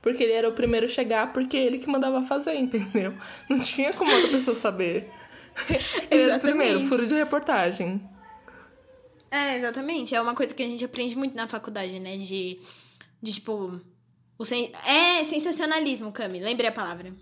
[0.00, 3.14] Porque ele era o primeiro a chegar, porque ele que mandava fazer, entendeu?
[3.48, 5.10] Não tinha como outra pessoa saber.
[6.10, 8.00] ele era o primeiro, furo de reportagem.
[9.30, 10.14] É, exatamente.
[10.14, 12.16] É uma coisa que a gente aprende muito na faculdade, né?
[12.16, 12.58] De,
[13.20, 13.80] de tipo.
[14.38, 14.72] O sen...
[14.86, 16.40] É sensacionalismo, Cami.
[16.40, 17.12] Lembrei a palavra.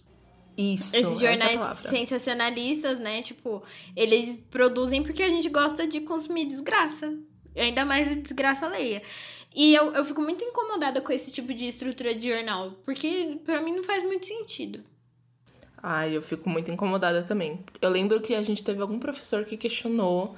[0.56, 0.96] Isso.
[0.96, 3.22] Esses jornais sensacionalistas, né?
[3.22, 3.62] Tipo,
[3.94, 7.12] eles produzem porque a gente gosta de consumir desgraça.
[7.56, 9.02] Ainda mais desgraça alheia.
[9.54, 13.62] E eu, eu fico muito incomodada com esse tipo de estrutura de jornal, porque para
[13.62, 14.84] mim não faz muito sentido.
[15.82, 17.64] Ai, eu fico muito incomodada também.
[17.80, 20.36] Eu lembro que a gente teve algum professor que questionou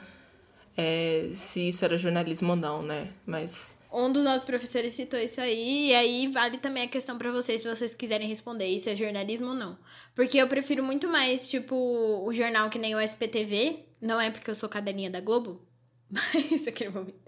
[0.77, 3.09] é, se isso era jornalismo ou não, né?
[3.27, 3.77] Mas.
[3.93, 7.63] Um dos nossos professores citou isso aí, e aí vale também a questão para vocês,
[7.63, 9.79] se vocês quiserem responder isso é jornalismo ou não.
[10.15, 14.51] Porque eu prefiro muito mais, tipo, o jornal que nem o SPTV, não é porque
[14.51, 15.61] eu sou caderninha da Globo,
[16.11, 17.21] mas aquele momento.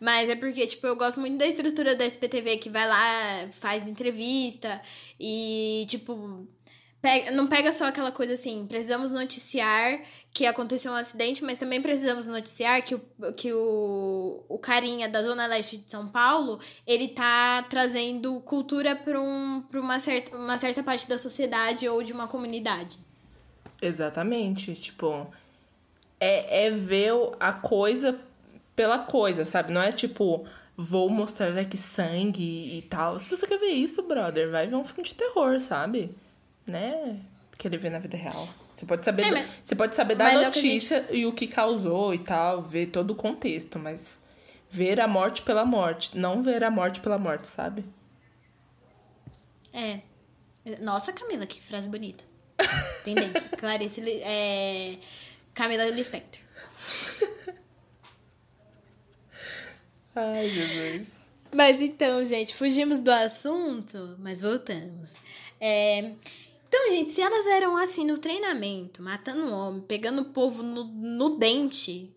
[0.00, 3.88] Mas é porque, tipo, eu gosto muito da estrutura da SPTV que vai lá, faz
[3.88, 4.80] entrevista
[5.18, 6.46] e, tipo,
[7.00, 10.00] pega, não pega só aquela coisa assim, precisamos noticiar
[10.32, 13.02] que aconteceu um acidente, mas também precisamos noticiar que o,
[13.36, 19.20] que o, o carinha da Zona Leste de São Paulo, ele tá trazendo cultura para
[19.20, 22.98] um, uma, certa, uma certa parte da sociedade ou de uma comunidade.
[23.82, 24.72] Exatamente.
[24.74, 25.26] Tipo,
[26.22, 28.16] é, é ver a coisa
[28.76, 29.72] pela coisa, sabe?
[29.72, 33.18] Não é tipo, vou mostrar aqui sangue e tal.
[33.18, 36.14] Se você quer ver isso, brother, vai ver um filme de terror, sabe?
[36.64, 37.18] Né?
[37.58, 38.48] Querer ver na vida real.
[38.76, 41.16] Você pode saber, é, mas, você pode saber da notícia é o gente...
[41.16, 44.22] e o que causou e tal, ver todo o contexto, mas
[44.70, 47.84] ver a morte pela morte, não ver a morte pela morte, sabe?
[49.72, 50.00] É.
[50.80, 52.22] Nossa, Camila, que frase bonita.
[53.04, 53.48] Tendência.
[53.58, 54.98] Clarice, é...
[55.54, 56.40] Camila Lispector.
[60.14, 61.08] Ai, Jesus.
[61.54, 65.10] Mas então, gente, fugimos do assunto, mas voltamos.
[65.60, 66.14] É...
[66.66, 70.84] Então, gente, se elas eram assim no treinamento, matando um homem, pegando o povo no,
[70.84, 72.10] no dente,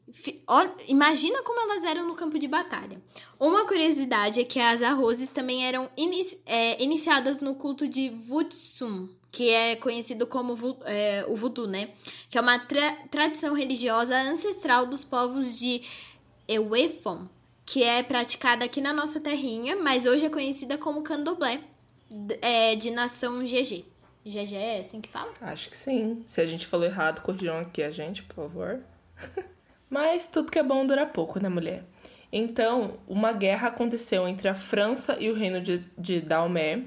[0.48, 3.02] ó, imagina como elas eram no campo de batalha.
[3.38, 9.10] Uma curiosidade é que as arrozes também eram inici é, iniciadas no culto de Vutsum,
[9.36, 11.90] que é conhecido como é, o voodoo, né?
[12.30, 15.82] Que é uma tra tradição religiosa ancestral dos povos de
[16.48, 17.28] Ewefon,
[17.66, 21.60] que é praticada aqui na nossa terrinha, mas hoje é conhecida como candomblé,
[22.42, 23.84] é, de nação GG.
[24.26, 25.34] GG é assim que fala?
[25.42, 26.24] Acho que sim.
[26.30, 28.80] Se a gente falou errado, corrijam aqui a gente, por favor.
[29.90, 31.84] mas tudo que é bom dura pouco, né, mulher?
[32.32, 36.84] Então, uma guerra aconteceu entre a França e o reino de, de Daomé,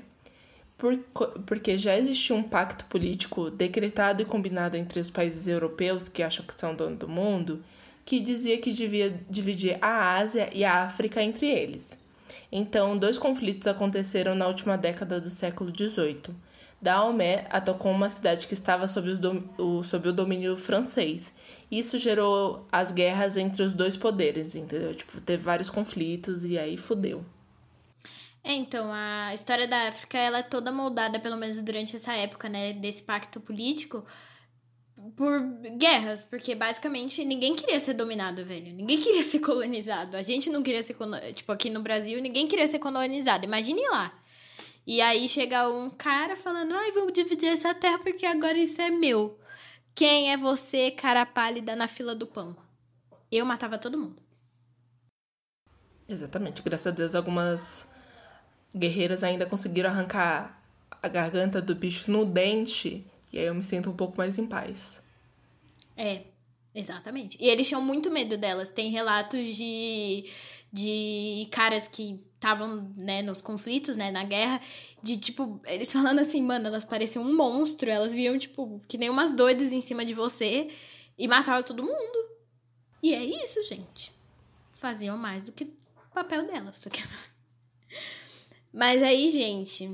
[0.79, 0.97] por,
[1.45, 6.47] porque já existia um pacto político decretado e combinado entre os países europeus que acham
[6.47, 7.63] que são dono do mundo,
[8.05, 11.99] que dizia que devia dividir a Ásia e a África entre eles.
[12.51, 16.35] Então, dois conflitos aconteceram na última década do século XVIII.
[16.81, 19.11] Daomé atacou uma cidade que estava sob,
[19.59, 21.35] o, sob o domínio francês.
[21.71, 24.95] Isso gerou as guerras entre os dois poderes, entendeu?
[24.95, 27.23] Tipo, teve vários conflitos e aí fudeu.
[28.49, 32.49] É, então, a história da África, ela é toda moldada, pelo menos durante essa época,
[32.49, 34.07] né, desse pacto político,
[35.15, 35.39] por
[35.77, 38.75] guerras, porque basicamente ninguém queria ser dominado, velho.
[38.75, 40.17] Ninguém queria ser colonizado.
[40.17, 40.97] A gente não queria ser,
[41.35, 43.45] tipo, aqui no Brasil, ninguém queria ser colonizado.
[43.45, 44.19] Imagine lá.
[44.87, 48.89] E aí chega um cara falando, ai, vamos dividir essa terra porque agora isso é
[48.89, 49.39] meu.
[49.95, 52.57] Quem é você, cara pálida, na fila do pão?
[53.31, 54.23] Eu matava todo mundo.
[56.09, 56.63] Exatamente.
[56.63, 57.87] Graças a Deus, algumas
[58.75, 60.63] guerreiras ainda conseguiram arrancar
[61.03, 63.07] a garganta do bicho no dente.
[63.33, 65.01] E aí eu me sinto um pouco mais em paz.
[65.97, 66.23] É,
[66.75, 67.37] exatamente.
[67.41, 68.71] E eles tinham muito medo delas.
[68.71, 70.25] Tem relatos de,
[70.73, 74.61] de caras que estavam, né, nos conflitos, né, na guerra,
[75.03, 79.11] de, tipo, eles falando assim, mano, elas pareciam um monstro, elas viam, tipo, que nem
[79.11, 80.69] umas doidas em cima de você
[81.19, 82.29] e matavam todo mundo.
[83.03, 84.13] E é isso, gente.
[84.73, 86.87] Faziam mais do que o papel delas.
[88.73, 89.91] Mas aí, gente,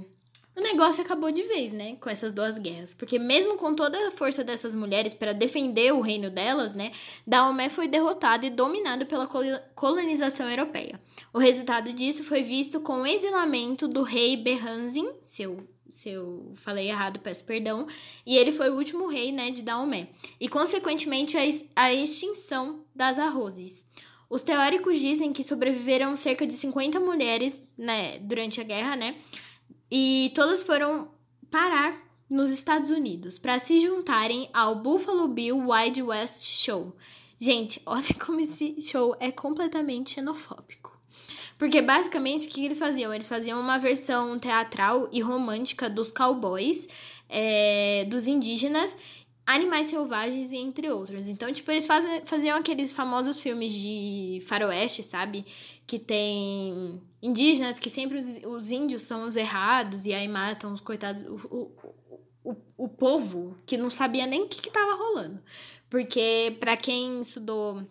[0.57, 2.95] o negócio acabou de vez, né, com essas duas guerras.
[2.95, 6.93] Porque mesmo com toda a força dessas mulheres para defender o reino delas, né,
[7.27, 9.29] Daomé foi derrotado e dominado pela
[9.75, 11.01] colonização europeia.
[11.33, 16.89] O resultado disso foi visto com o exilamento do rei Berhanzin, seu se eu falei
[16.89, 17.87] errado, peço perdão.
[18.27, 20.09] E ele foi o último rei, né, de Daomé.
[20.41, 21.37] E, consequentemente,
[21.77, 23.85] a extinção das arrozes.
[24.29, 29.17] Os teóricos dizem que sobreviveram cerca de 50 mulheres, né, durante a guerra, né?
[29.91, 31.09] E todas foram
[31.51, 36.97] parar nos Estados Unidos para se juntarem ao Buffalo Bill Wild West Show.
[37.39, 40.95] Gente, olha como esse show é completamente xenofóbico.
[41.57, 43.15] Porque basicamente o que eles faziam?
[43.15, 46.89] Eles faziam uma versão teatral e romântica dos cowboys,
[47.29, 48.97] é, dos indígenas
[49.47, 51.29] Animais Selvagens, entre outros.
[51.29, 55.45] Então, tipo, eles fazem, faziam aqueles famosos filmes de faroeste, sabe?
[55.87, 60.81] Que tem indígenas, que sempre os, os índios são os errados, e aí matam os
[60.81, 61.73] coitados, o,
[62.43, 65.43] o, o, o povo, que não sabia nem o que, que tava rolando.
[65.91, 67.87] Porque, para quem estudou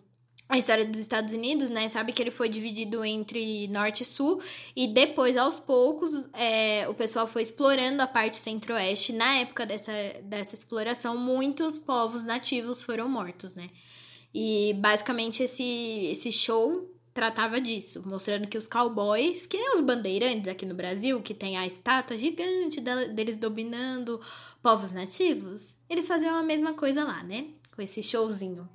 [0.48, 1.88] a história dos Estados Unidos, né?
[1.88, 4.42] Sabe que ele foi dividido entre norte e sul,
[4.76, 9.12] e depois, aos poucos, é, o pessoal foi explorando a parte centro-oeste.
[9.12, 13.70] Na época dessa, dessa exploração, muitos povos nativos foram mortos, né?
[14.34, 20.48] E basicamente esse, esse show tratava disso, mostrando que os cowboys, que nem os bandeirantes
[20.48, 24.20] aqui no Brasil, que tem a estátua gigante deles dominando
[24.60, 27.46] povos nativos, eles faziam a mesma coisa lá, né?
[27.74, 28.68] Com esse showzinho.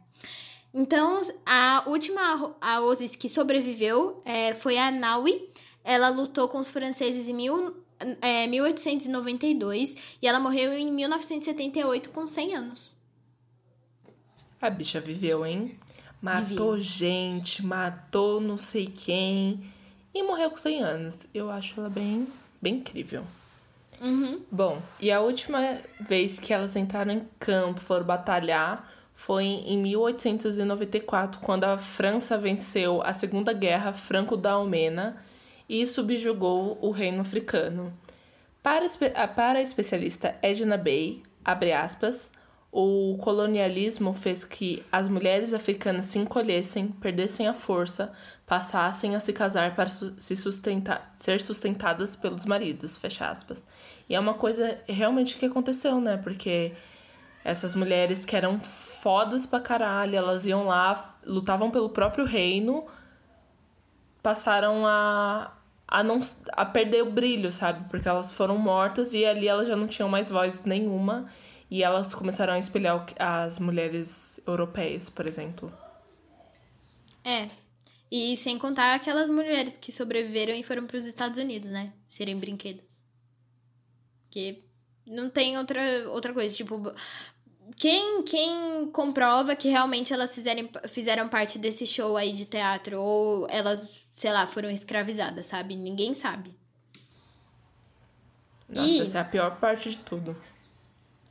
[0.73, 5.49] Então, a última Aosis que sobreviveu é, foi a Naui.
[5.83, 7.75] Ela lutou com os franceses em mil,
[8.21, 12.91] é, 1892 e ela morreu em 1978 com 100 anos.
[14.61, 15.77] A bicha viveu, hein?
[16.21, 16.79] Matou viveu.
[16.79, 19.63] gente, matou não sei quem
[20.13, 21.17] e morreu com 100 anos.
[21.33, 22.27] Eu acho ela bem,
[22.61, 23.23] bem incrível.
[24.01, 24.41] Uhum.
[24.51, 25.59] Bom, e a última
[25.99, 33.01] vez que elas entraram em campo, foram batalhar, foi em 1894, quando a França venceu
[33.03, 35.17] a Segunda Guerra Franco-Dalmena
[35.67, 37.93] e subjugou o reino africano.
[38.63, 38.85] Para,
[39.35, 42.31] para a especialista Edna Bey, abre aspas,
[42.71, 48.13] o colonialismo fez que as mulheres africanas se encolhessem, perdessem a força,
[48.47, 53.67] passassem a se casar para se sustentar, ser sustentadas pelos maridos, fecha aspas.
[54.07, 56.15] E é uma coisa realmente que aconteceu, né?
[56.15, 56.71] Porque
[57.43, 58.59] essas mulheres que eram
[59.01, 62.85] fodas pra caralho, elas iam lá, lutavam pelo próprio reino,
[64.21, 65.53] passaram a,
[65.87, 66.19] a não
[66.53, 67.89] a perder o brilho, sabe?
[67.89, 71.29] Porque elas foram mortas e ali elas já não tinham mais voz nenhuma
[71.69, 75.71] e elas começaram a espelhar as mulheres europeias, por exemplo.
[77.23, 77.49] É.
[78.11, 81.93] E sem contar aquelas mulheres que sobreviveram e foram para os Estados Unidos, né?
[82.07, 82.81] Serem brinquedo.
[84.31, 84.63] Que
[85.05, 86.55] não tem outra, outra coisa.
[86.55, 86.91] Tipo,
[87.79, 93.47] quem, quem comprova que realmente elas fizerem, fizeram parte desse show aí de teatro ou
[93.49, 95.77] elas, sei lá, foram escravizadas, sabe?
[95.77, 96.53] Ninguém sabe.
[98.67, 99.01] Nossa, e...
[99.01, 100.35] essa é a pior parte de tudo.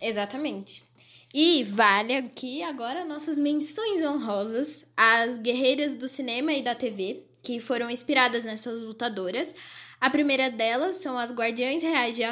[0.01, 0.83] Exatamente.
[1.35, 7.61] E vale aqui agora nossas menções honrosas às guerreiras do cinema e da TV, que
[7.61, 9.55] foram inspiradas nessas lutadoras.
[10.01, 12.23] A primeira delas são as Guardiães Reais de,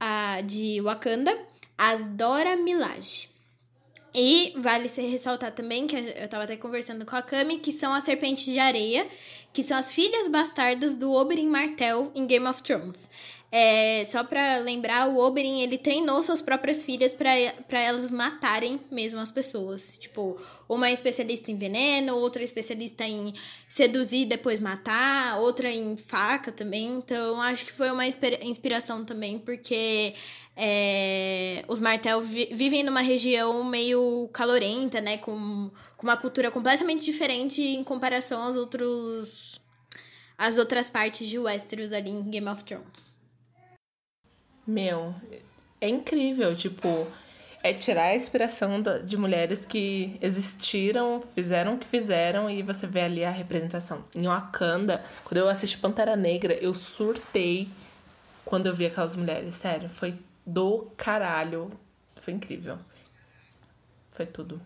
[0.00, 1.38] a, de Wakanda,
[1.78, 3.29] as Dora Milaje.
[4.14, 7.94] E vale se ressaltar também, que eu tava até conversando com a Kami, que são
[7.94, 9.06] as Serpentes de Areia,
[9.52, 13.08] que são as filhas bastardas do Oberyn Martell em Game of Thrones.
[13.52, 19.18] É, só pra lembrar, o Oberyn, ele treinou suas próprias filhas para elas matarem mesmo
[19.18, 19.96] as pessoas.
[19.98, 23.34] Tipo, uma é especialista em veneno, outra é especialista em
[23.68, 26.98] seduzir e depois matar, outra em faca também.
[26.98, 30.14] Então, acho que foi uma inspiração também, porque
[30.56, 35.16] é, os Martel vi vivem numa região meio calorenta, né?
[35.16, 39.60] Com, com uma cultura completamente diferente em comparação aos outros...
[40.38, 43.09] As outras partes de Westeros ali em Game of Thrones.
[44.70, 45.12] Meu,
[45.80, 47.08] é incrível, tipo,
[47.60, 53.00] é tirar a inspiração de mulheres que existiram, fizeram o que fizeram e você vê
[53.00, 54.04] ali a representação.
[54.14, 57.68] Em Wakanda, quando eu assisti Pantera Negra, eu surtei
[58.44, 59.56] quando eu vi aquelas mulheres.
[59.56, 60.14] Sério, foi
[60.46, 61.72] do caralho.
[62.14, 62.78] Foi incrível.
[64.08, 64.62] Foi tudo.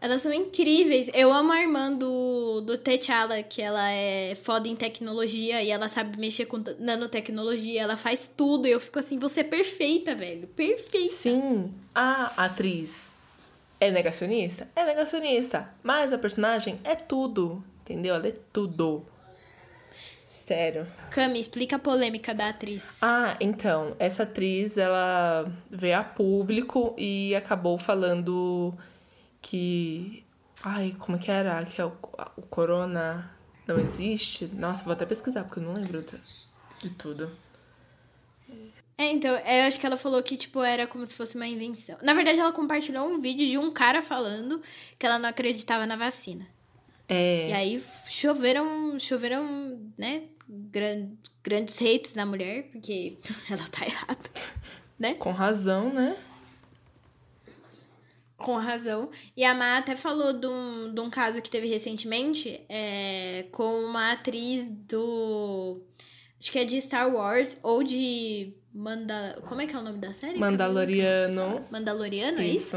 [0.00, 1.10] Elas são incríveis.
[1.12, 5.88] Eu amo a irmã do, do T'Challa, que ela é foda em tecnologia e ela
[5.88, 7.82] sabe mexer com nanotecnologia.
[7.82, 10.46] Ela faz tudo e eu fico assim, você é perfeita, velho.
[10.48, 11.14] Perfeita.
[11.14, 11.74] Sim.
[11.92, 13.12] A atriz
[13.80, 14.68] é negacionista?
[14.76, 15.68] É negacionista.
[15.82, 17.62] Mas a personagem é tudo.
[17.82, 18.14] Entendeu?
[18.14, 19.04] Ela é tudo.
[20.24, 20.86] Sério.
[21.10, 22.98] Cami, explica a polêmica da atriz.
[23.02, 23.96] Ah, então.
[23.98, 28.74] Essa atriz, ela veio a público e acabou falando
[29.40, 30.24] que.
[30.62, 31.64] Ai, como é que era?
[31.64, 31.92] Que é o,
[32.36, 33.30] o corona
[33.66, 34.46] não existe?
[34.46, 36.02] Nossa, vou até pesquisar, porque eu não lembro
[36.80, 37.30] de, tudo.
[38.96, 41.96] É, então, eu acho que ela falou que, tipo, era como se fosse uma invenção.
[42.02, 44.60] Na verdade, ela compartilhou um vídeo de um cara falando
[44.98, 46.46] que ela não acreditava na vacina.
[47.08, 47.50] É.
[47.50, 51.08] E aí choveram, choveram, né, gran,
[51.44, 54.30] grandes hates na mulher, porque ela tá errada,
[54.98, 55.14] né?
[55.14, 56.16] Com razão, né?
[58.38, 59.10] Com razão.
[59.36, 63.80] E a Má até falou de um, de um caso que teve recentemente é, com
[63.84, 65.82] uma atriz do.
[66.40, 68.54] Acho que é de Star Wars ou de.
[68.72, 69.42] Manda...
[69.44, 70.38] Como é que é o nome da série?
[70.38, 71.66] Mandaloriano.
[71.68, 72.76] Mandaloriano, é isso?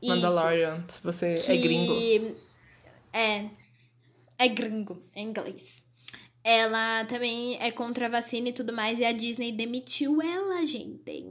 [0.00, 0.14] isso?
[0.14, 1.52] Mandalorian, se você é que...
[1.52, 2.36] é gringo.
[3.12, 3.44] É.
[4.38, 5.82] É gringo, em inglês.
[6.42, 11.26] Ela também é contra a vacina e tudo mais, e a Disney demitiu ela, gente.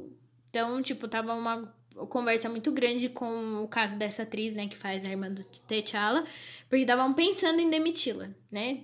[0.50, 1.74] Então, tipo, tava uma
[2.10, 6.24] conversa muito grande com o caso dessa atriz, né, que faz a irmã do T'Challa,
[6.70, 8.84] porque estavam pensando em demiti-la, né,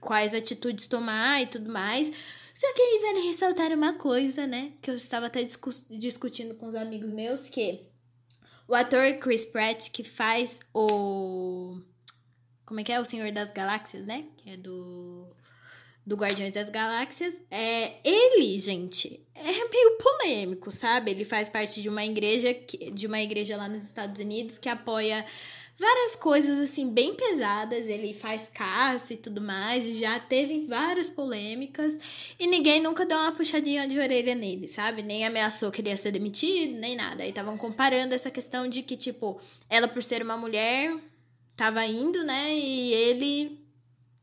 [0.00, 2.10] quais atitudes tomar e tudo mais.
[2.54, 6.66] Só que aí vale ressaltar uma coisa, né, que eu estava até discu discutindo com
[6.66, 7.86] os amigos meus, que
[8.68, 11.80] o ator Chris Pratt, que faz o...
[12.64, 13.00] Como é que é?
[13.00, 14.26] O Senhor das Galáxias, né?
[14.36, 15.26] Que é do
[16.10, 21.12] do Guardiões das Galáxias, é ele, gente, é meio polêmico, sabe?
[21.12, 22.52] Ele faz parte de uma igreja,
[22.92, 25.24] de uma igreja lá nos Estados Unidos que apoia
[25.78, 27.86] várias coisas assim bem pesadas.
[27.86, 31.96] Ele faz caça e tudo mais, já teve várias polêmicas
[32.40, 35.04] e ninguém nunca deu uma puxadinha de orelha nele, sabe?
[35.04, 37.22] Nem ameaçou que ele ia ser demitido, nem nada.
[37.22, 40.92] Aí estavam comparando essa questão de que, tipo, ela por ser uma mulher
[41.56, 42.52] tava indo, né?
[42.52, 43.59] E ele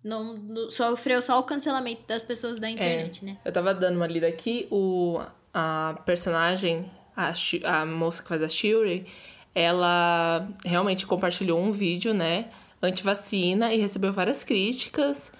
[0.03, 3.37] não, não sofreu só o cancelamento das pessoas da internet, é, né?
[3.43, 5.19] Eu tava dando uma lida aqui, o,
[5.53, 7.33] a personagem, a,
[7.63, 9.05] a moça que faz a Shuri,
[9.53, 12.49] ela realmente compartilhou um vídeo, né,
[12.81, 15.31] anti-vacina e recebeu várias críticas.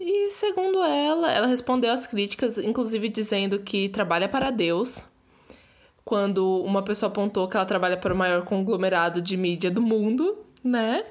[0.00, 5.06] E segundo ela, ela respondeu às críticas, inclusive dizendo que trabalha para Deus.
[6.04, 10.38] Quando uma pessoa apontou que ela trabalha para o maior conglomerado de mídia do mundo,
[10.64, 11.04] né?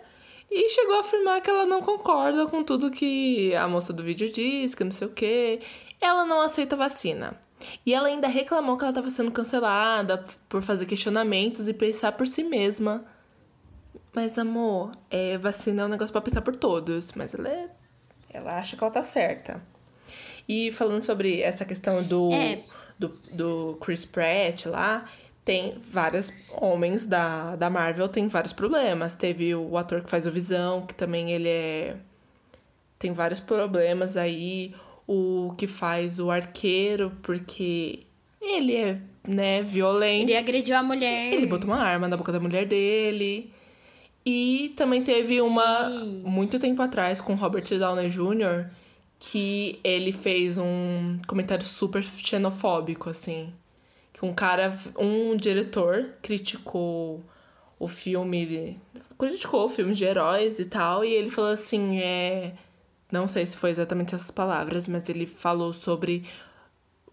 [0.49, 4.31] E chegou a afirmar que ela não concorda com tudo que a moça do vídeo
[4.31, 5.59] diz, que não sei o quê.
[5.99, 7.37] Ela não aceita vacina.
[7.85, 12.27] E ela ainda reclamou que ela estava sendo cancelada por fazer questionamentos e pensar por
[12.27, 13.03] si mesma.
[14.13, 17.11] Mas, amor, é, vacina é um negócio para pensar por todos.
[17.13, 17.69] Mas ela é.
[18.29, 19.61] Ela acha que ela tá certa.
[20.47, 22.63] E falando sobre essa questão do, É.
[22.97, 25.09] do, do Chris Pratt lá,
[25.47, 29.15] tem vários homens da, da Marvel tem vários problemas.
[29.15, 31.95] Teve o ator que faz o Visão, que também ele é.
[32.99, 34.75] Tem vários problemas aí.
[35.07, 38.01] O que faz o arqueiro, porque
[38.41, 40.23] ele é, né, violento.
[40.23, 41.31] Ele agrediu a mulher.
[41.31, 43.49] Ele botou uma arma na boca da mulher dele.
[44.25, 46.23] E também teve uma Sim.
[46.25, 48.69] muito tempo atrás com Robert Downey Jr.
[49.17, 53.53] que ele fez um comentário super xenofóbico, assim.
[54.17, 57.23] Que um cara, um diretor criticou
[57.77, 58.79] o filme,
[59.17, 62.55] criticou o filme de heróis e tal, e ele falou assim, é,
[63.11, 66.25] não sei se foi exatamente essas palavras, mas ele falou sobre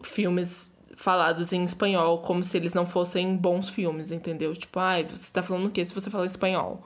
[0.02, 4.54] filmes falados em espanhol como se eles não fossem bons filmes, entendeu?
[4.54, 6.82] Tipo, ai, você tá falando o quê se você fala espanhol?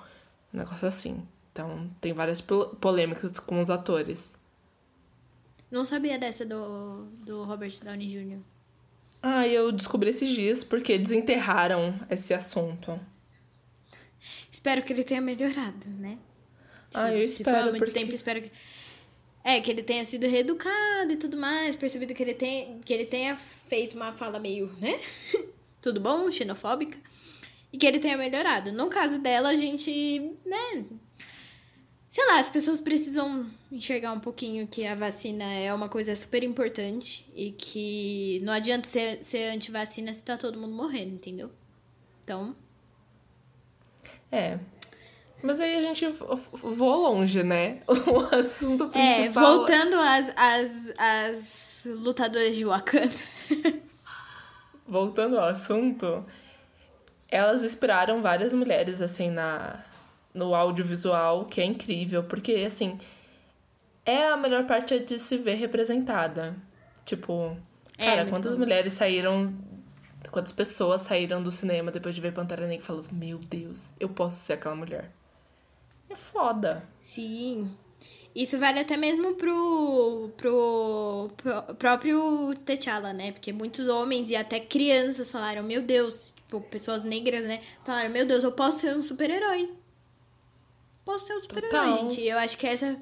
[0.52, 1.22] Um negócio assim.
[1.52, 4.36] Então, tem várias pol- polêmicas com os atores.
[5.70, 8.38] Não sabia dessa do, do Robert Downey Jr.
[9.22, 12.98] Ah, eu descobri esses dias porque desenterraram esse assunto.
[14.50, 16.18] Espero que ele tenha melhorado, né?
[16.94, 18.50] Ah, eu Se espero, muito porque- tempo, espero que...
[19.44, 23.06] É, que ele tenha sido reeducado e tudo mais, percebido que ele, tem, que ele
[23.06, 24.98] tenha feito uma fala meio, né?
[25.80, 26.98] tudo bom, xenofóbica.
[27.72, 28.72] E que ele tenha melhorado.
[28.72, 30.84] No caso dela, a gente, né...
[32.10, 36.42] Sei lá, as pessoas precisam enxergar um pouquinho que a vacina é uma coisa super
[36.42, 41.50] importante e que não adianta ser, ser anti-vacina se tá todo mundo morrendo, entendeu?
[42.24, 42.56] Então,
[44.32, 44.58] É.
[45.42, 46.34] Mas aí a gente vo-
[46.74, 47.80] voa longe, né?
[47.88, 49.04] O assunto principal.
[49.04, 53.12] É, voltando às, às, às lutadoras de Wakanda.
[54.86, 56.24] Voltando ao assunto,
[57.28, 59.84] elas inspiraram várias mulheres, assim, na,
[60.34, 62.98] no audiovisual, que é incrível, porque, assim,
[64.04, 66.56] é a melhor parte é de se ver representada.
[67.04, 67.56] Tipo,
[67.96, 68.58] É, cara, muito quantas bom.
[68.58, 69.54] mulheres saíram.
[70.30, 74.08] Quantas pessoas saíram do cinema depois de ver Pantera Negra e falaram: Meu Deus, eu
[74.08, 75.10] posso ser aquela mulher.
[76.10, 76.82] É foda.
[77.00, 77.76] Sim.
[78.34, 83.32] Isso vale até mesmo pro, pro, pro próprio T'Challa, né?
[83.32, 87.60] Porque muitos homens e até crianças falaram, meu Deus, tipo, pessoas negras, né?
[87.84, 89.70] Falaram, meu Deus, eu posso ser um super-herói.
[91.08, 92.20] Posso ser um super-herói, gente.
[92.22, 93.00] Eu acho que essa,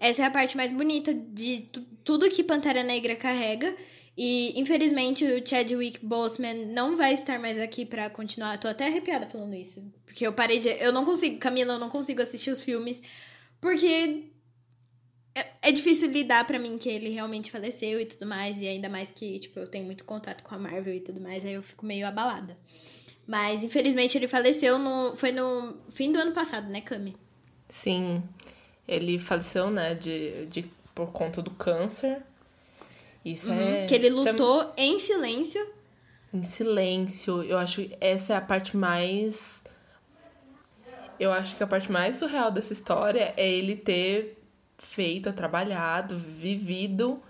[0.00, 3.76] essa é a parte mais bonita de tu- tudo que Pantera Negra carrega.
[4.16, 8.56] E, infelizmente, o Chadwick Boseman não vai estar mais aqui pra continuar.
[8.58, 9.84] Tô até arrepiada falando isso.
[10.06, 10.68] Porque eu parei de...
[10.68, 13.02] Eu não consigo, Camila, eu não consigo assistir os filmes.
[13.60, 14.24] Porque
[15.34, 18.56] é, é difícil lidar pra mim que ele realmente faleceu e tudo mais.
[18.58, 21.44] E ainda mais que, tipo, eu tenho muito contato com a Marvel e tudo mais.
[21.44, 22.56] Aí eu fico meio abalada.
[23.26, 25.14] Mas, infelizmente, ele faleceu no...
[25.16, 27.14] Foi no fim do ano passado, né, Cami?
[27.74, 28.22] Sim,
[28.86, 32.22] ele faleceu, né, de, de, por conta do câncer.
[33.24, 33.80] Isso é.
[33.80, 33.86] Uhum.
[33.88, 35.66] que ele é lutou em silêncio.
[36.32, 37.42] em silêncio.
[37.42, 39.64] Eu acho que essa é a parte mais.
[41.18, 44.38] Eu acho que a parte mais surreal dessa história é ele ter
[44.78, 47.20] feito, trabalhado, vivido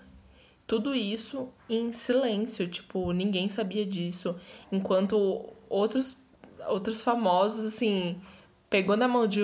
[0.67, 2.69] tudo isso em silêncio.
[2.69, 4.37] Tipo, ninguém sabia disso.
[4.71, 6.19] Enquanto outros,
[6.69, 8.21] outros famosos, assim,
[8.69, 9.41] pegou na mão de,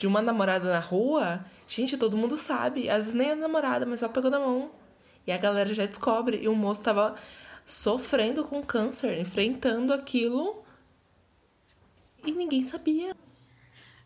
[0.00, 2.88] de uma namorada na rua, gente, todo mundo sabe.
[2.88, 4.70] Às vezes nem é namorada, mas só pegou na mão.
[5.26, 6.38] E a galera já descobre.
[6.38, 7.16] E o moço tava
[7.66, 10.64] sofrendo com câncer, enfrentando aquilo.
[12.24, 13.14] E ninguém sabia.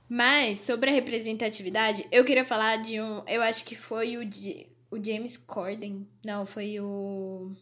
[0.09, 3.23] Mas, sobre a representatividade, eu queria falar de um.
[3.29, 4.29] Eu acho que foi o,
[4.91, 6.09] o James Corden.
[6.25, 7.53] Não, foi o.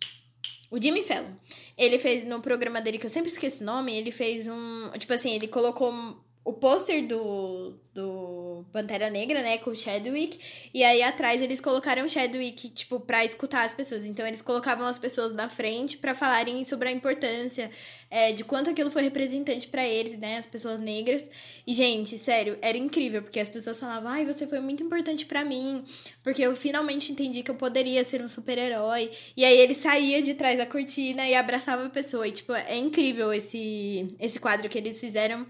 [0.71, 1.35] O Jimmy Fallon.
[1.77, 4.89] Ele fez no programa dele, que eu sempre esqueço o nome, ele fez um.
[4.97, 10.39] Tipo assim, ele colocou o pôster do, do Pantera Negra, né, com o Chadwick,
[10.75, 14.05] e aí atrás eles colocaram o Chadwick, tipo, pra escutar as pessoas.
[14.05, 17.71] Então eles colocavam as pessoas na frente para falarem sobre a importância,
[18.11, 21.31] é, de quanto aquilo foi representante para eles, né, as pessoas negras.
[21.65, 25.45] E, gente, sério, era incrível, porque as pessoas falavam, ai, você foi muito importante para
[25.45, 25.85] mim,
[26.25, 29.13] porque eu finalmente entendi que eu poderia ser um super-herói.
[29.37, 32.27] E aí ele saía de trás da cortina e abraçava a pessoa.
[32.27, 35.47] E, tipo, é incrível esse, esse quadro que eles fizeram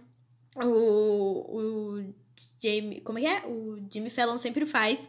[0.57, 2.15] o, o
[2.63, 3.01] Jamie.
[3.01, 3.47] Como é que é?
[3.47, 5.09] O Jimmy Fallon sempre faz.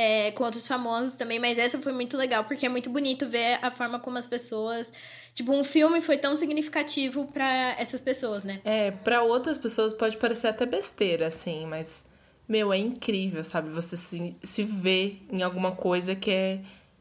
[0.00, 3.58] É, com outros famosos também, mas essa foi muito legal, porque é muito bonito ver
[3.60, 4.92] a forma como as pessoas.
[5.34, 8.60] Tipo, um filme foi tão significativo para essas pessoas, né?
[8.64, 12.04] É, para outras pessoas pode parecer até besteira, assim, mas.
[12.46, 13.70] Meu, é incrível, sabe?
[13.70, 16.60] Você se, se vê em alguma coisa que é.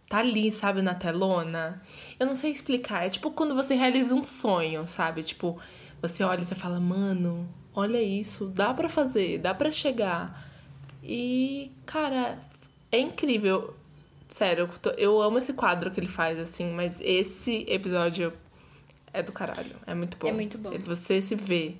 [0.09, 1.81] Tá ali, sabe, na telona.
[2.19, 3.05] Eu não sei explicar.
[3.05, 5.21] É tipo quando você realiza um sonho, sabe?
[5.21, 5.59] Tipo,
[6.01, 7.47] você olha e você fala, mano,
[7.77, 10.43] olha isso, dá para fazer, dá para chegar.
[11.03, 12.39] E, cara,
[12.91, 13.75] é incrível.
[14.27, 14.67] Sério,
[14.97, 18.33] eu amo esse quadro que ele faz, assim, mas esse episódio
[19.13, 19.75] é do caralho.
[19.85, 20.27] É muito bom.
[20.27, 20.71] É muito bom.
[20.79, 21.75] Você se vê.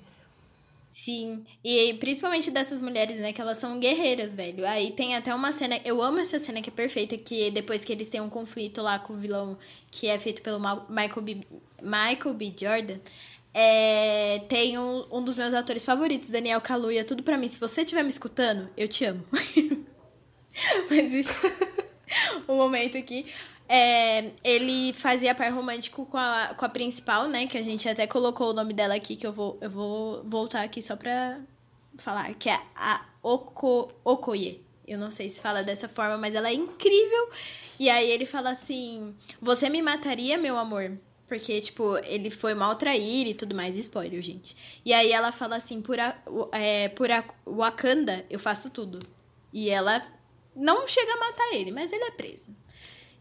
[0.92, 4.66] Sim, e principalmente dessas mulheres, né, que elas são guerreiras, velho.
[4.66, 7.92] Aí tem até uma cena, eu amo essa cena que é perfeita, que depois que
[7.92, 9.58] eles têm um conflito lá com o vilão
[9.90, 11.40] que é feito pelo Michael B.
[11.82, 12.54] Michael B.
[12.56, 12.98] Jordan,
[13.54, 17.48] é, tem um, um dos meus atores favoritos, Daniel Kaluuya, tudo para mim.
[17.48, 19.24] Se você estiver me escutando, eu te amo.
[20.90, 21.26] Mas
[22.48, 23.26] um momento aqui.
[23.68, 27.46] É, ele fazia par romântico com a, com a principal, né?
[27.46, 30.62] Que a gente até colocou o nome dela aqui, que eu vou, eu vou voltar
[30.62, 31.38] aqui só pra
[31.98, 34.64] falar, que é a Oko, Okoye.
[34.86, 37.28] Eu não sei se fala dessa forma, mas ela é incrível.
[37.78, 40.98] E aí ele fala assim: Você me mataria, meu amor?
[41.28, 43.76] Porque, tipo, ele foi mal trair e tudo mais.
[43.76, 44.56] Spoiler, gente.
[44.84, 46.16] E aí ela fala assim, por, a,
[46.52, 49.00] é, por a Wakanda, eu faço tudo.
[49.52, 50.02] E ela
[50.56, 52.48] não chega a matar ele, mas ele é preso.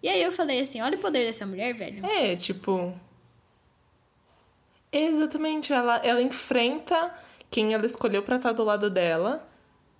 [0.01, 2.05] E aí eu falei assim, olha o poder dessa mulher, velho.
[2.05, 2.93] É, tipo...
[4.89, 7.13] Exatamente, ela, ela enfrenta
[7.51, 9.47] quem ela escolheu pra estar do lado dela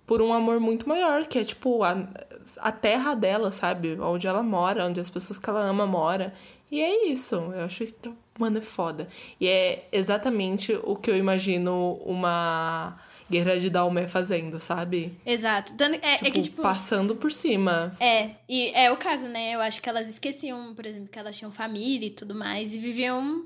[0.06, 2.08] por um amor muito maior, que é tipo a,
[2.56, 4.00] a terra dela, sabe?
[4.00, 6.32] Onde ela mora, onde as pessoas que ela ama moram.
[6.70, 7.34] E é isso.
[7.36, 9.08] Eu acho que, mano, é foda.
[9.40, 12.98] E é exatamente o que eu imagino uma
[13.30, 15.14] guerra de Dalmé fazendo, sabe?
[15.24, 15.72] Exato.
[15.72, 16.62] É, tipo, é que, tipo, tipo.
[16.62, 17.94] Passando por cima.
[18.00, 19.54] É, e é o caso, né?
[19.54, 22.78] Eu acho que elas esqueciam, por exemplo, que elas tinham família e tudo mais, e
[22.78, 23.44] viviam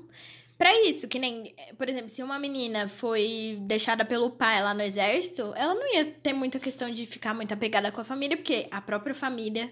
[0.57, 4.81] para isso, que nem, por exemplo, se uma menina foi deixada pelo pai lá no
[4.81, 8.67] exército, ela não ia ter muita questão de ficar muito apegada com a família, porque
[8.71, 9.69] a própria família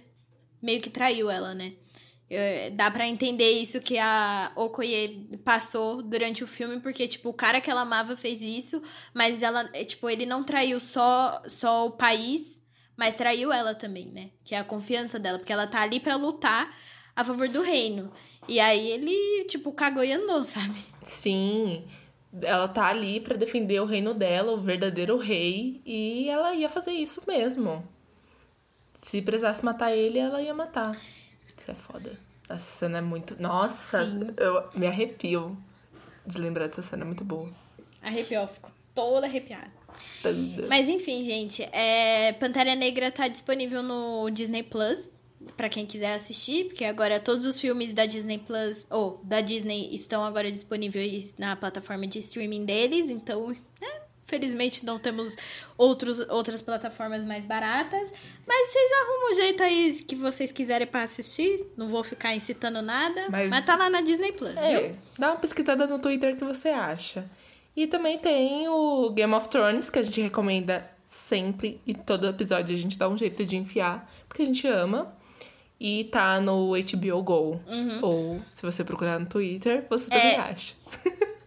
[0.62, 1.74] meio que traiu ela, né?
[2.73, 7.59] Dá para entender isso que a Okoye passou durante o filme, porque, tipo, o cara
[7.59, 8.82] que ela amava fez isso,
[9.13, 12.61] mas ela, é, tipo, ele não traiu só, só o país,
[12.95, 14.29] mas traiu ela também, né?
[14.45, 16.73] Que é a confiança dela, porque ela tá ali para lutar
[17.13, 18.11] a favor do reino.
[18.47, 20.79] E aí ele, tipo, cagou e andou, sabe?
[21.03, 21.84] Sim.
[22.41, 26.93] Ela tá ali para defender o reino dela, o verdadeiro rei, e ela ia fazer
[26.93, 27.86] isso mesmo.
[29.01, 30.97] Se precisasse matar ele, ela ia matar.
[31.62, 32.20] Isso é foda.
[32.49, 33.39] Essa cena é muito.
[33.41, 34.34] Nossa, Sim.
[34.38, 35.55] eu me arrepio
[36.26, 37.49] de lembrar dessa cena, é muito boa.
[38.01, 39.72] Arrepiou, fico toda arrepiada.
[40.68, 42.34] Mas enfim, gente, é...
[42.34, 45.12] Pantera Negra tá disponível no Disney Plus
[45.55, 49.93] para quem quiser assistir, porque agora todos os filmes da Disney Plus ou da Disney
[49.93, 53.55] estão agora disponíveis na plataforma de streaming deles, então
[54.32, 55.36] Felizmente não temos
[55.77, 58.13] outros, outras plataformas mais baratas.
[58.47, 61.65] Mas vocês arrumam um jeito aí que vocês quiserem para assistir.
[61.75, 63.27] Não vou ficar incitando nada.
[63.29, 64.95] Mas, mas tá lá na Disney Plus, é, viu?
[65.19, 67.29] Dá uma pesquisada no Twitter que você acha.
[67.75, 71.82] E também tem o Game of Thrones, que a gente recomenda sempre.
[71.86, 75.13] E todo episódio a gente dá um jeito de enfiar, porque a gente ama.
[75.77, 77.61] E tá no HBO Go.
[77.67, 77.99] Uhum.
[78.01, 80.39] Ou, se você procurar no Twitter, você também é...
[80.39, 80.73] acha.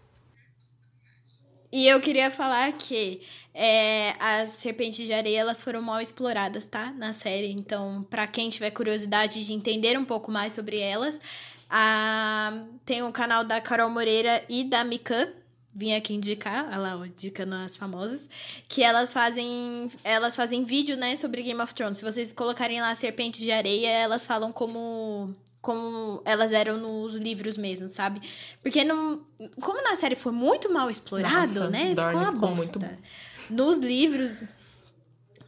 [1.74, 3.20] E eu queria falar que
[3.52, 6.92] é, as serpentes de areia elas foram mal exploradas, tá?
[6.92, 7.50] Na série.
[7.50, 11.20] Então, para quem tiver curiosidade de entender um pouco mais sobre elas,
[11.68, 12.62] a...
[12.86, 15.26] tem o canal da Carol Moreira e da Mikan.
[15.74, 18.20] Vim aqui indicar, ela indicando as famosas,
[18.68, 21.98] que elas fazem elas fazem vídeo, né, sobre Game of Thrones.
[21.98, 25.34] Se vocês colocarem lá Serpentes de Areia, elas falam como
[25.64, 28.20] como elas eram nos livros mesmo, sabe?
[28.62, 29.22] Porque não,
[29.62, 31.94] como na série foi muito mal explorado, Nossa, né?
[31.94, 32.78] Dorne ficou uma ficou bosta.
[32.78, 33.02] Muito...
[33.48, 34.42] Nos livros,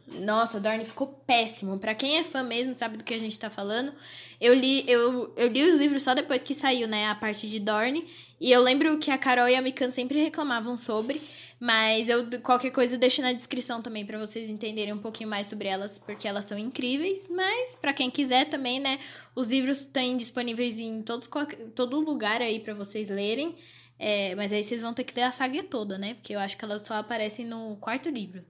[0.07, 1.77] nossa, Dorne ficou péssimo.
[1.77, 3.93] Para quem é fã mesmo, sabe do que a gente tá falando.
[4.41, 7.59] Eu li, eu, eu li os livros só depois que saiu, né, a parte de
[7.59, 8.07] Dorne.
[8.41, 11.21] E eu lembro que a Carol e a Mikan sempre reclamavam sobre.
[11.59, 15.47] Mas eu qualquer coisa eu deixo na descrição também para vocês entenderem um pouquinho mais
[15.47, 17.27] sobre elas, porque elas são incríveis.
[17.29, 18.99] Mas para quem quiser também, né,
[19.35, 21.27] os livros estão disponíveis em todos,
[21.73, 23.55] todo lugar aí para vocês lerem.
[23.99, 26.13] É, mas aí vocês vão ter que ler a saga toda, né?
[26.13, 28.43] Porque eu acho que elas só aparecem no quarto livro.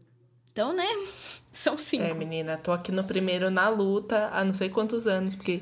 [0.52, 0.86] Então, né?
[1.52, 2.04] São cinco.
[2.04, 5.62] É, menina, tô aqui no primeiro na luta há não sei quantos anos, porque,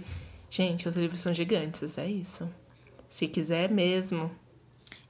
[0.50, 2.50] gente, os livros são gigantes, é isso.
[3.10, 4.32] Se quiser mesmo.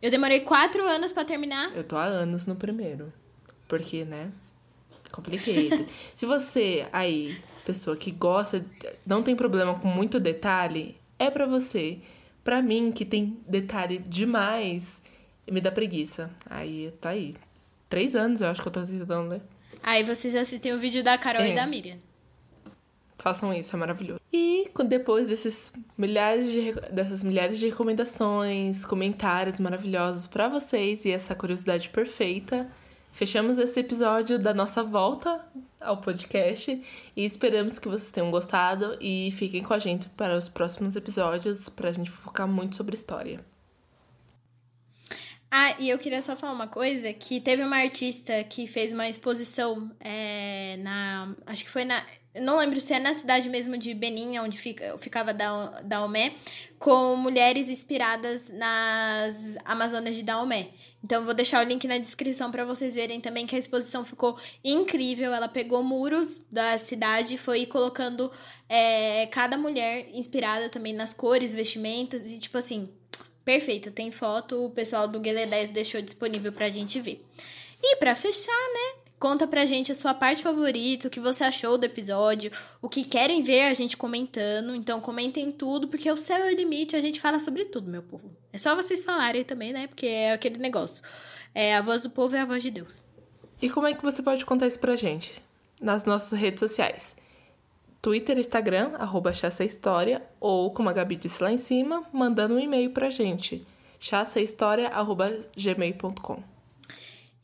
[0.01, 1.75] Eu demorei quatro anos para terminar.
[1.75, 3.11] Eu tô há anos no primeiro.
[3.67, 4.31] Porque, né?
[5.11, 5.69] Compliquei.
[6.15, 8.65] Se você aí, pessoa que gosta,
[9.05, 11.99] não tem problema com muito detalhe, é para você.
[12.43, 15.01] Pra mim, que tem detalhe demais,
[15.49, 16.29] me dá preguiça.
[16.49, 17.33] Aí, tá aí.
[17.89, 19.41] Três anos eu acho que eu tô tentando ler.
[19.81, 21.49] Aí vocês assistem o vídeo da Carol é.
[21.49, 21.97] e da Miriam.
[23.17, 24.19] Façam isso, é maravilhoso.
[24.37, 31.33] E depois desses milhares de, dessas milhares de recomendações, comentários maravilhosos para vocês e essa
[31.33, 32.69] curiosidade perfeita,
[33.13, 35.39] fechamos esse episódio da nossa volta
[35.79, 36.83] ao podcast
[37.15, 41.69] e esperamos que vocês tenham gostado e fiquem com a gente para os próximos episódios
[41.69, 43.39] para a gente focar muito sobre história.
[45.49, 49.07] Ah, e eu queria só falar uma coisa, que teve uma artista que fez uma
[49.07, 51.33] exposição é, na...
[51.47, 52.03] Acho que foi na...
[52.41, 56.33] Não lembro se é na cidade mesmo de Benin, onde fica, ficava da, Daomé,
[56.77, 60.69] com mulheres inspiradas nas Amazonas de Daomé.
[61.03, 64.37] Então, vou deixar o link na descrição para vocês verem também que a exposição ficou
[64.63, 65.33] incrível.
[65.33, 68.31] Ela pegou muros da cidade e foi colocando
[68.67, 72.89] é, cada mulher inspirada também nas cores, vestimentas e, tipo assim,
[73.45, 77.23] Perfeito, tem foto, o pessoal do Guilherme 10 deixou disponível pra gente ver.
[77.79, 78.94] E para fechar, né?
[79.17, 82.51] Conta pra gente a sua parte favorita, o que você achou do episódio,
[82.81, 84.75] o que querem ver a gente comentando.
[84.75, 88.03] Então comentem tudo, porque o céu é o limite, a gente fala sobre tudo, meu
[88.03, 88.29] povo.
[88.51, 89.87] É só vocês falarem também, né?
[89.87, 91.01] Porque é aquele negócio.
[91.53, 93.05] É a voz do povo é a voz de Deus.
[93.61, 95.41] E como é que você pode contar isso pra gente?
[95.79, 97.15] Nas nossas redes sociais.
[98.01, 99.31] Twitter, Instagram, arroba
[100.39, 103.65] ou, como a Gabi disse lá em cima, mandando um e-mail pra gente,
[103.99, 106.54] chassahistoria.gmail.com.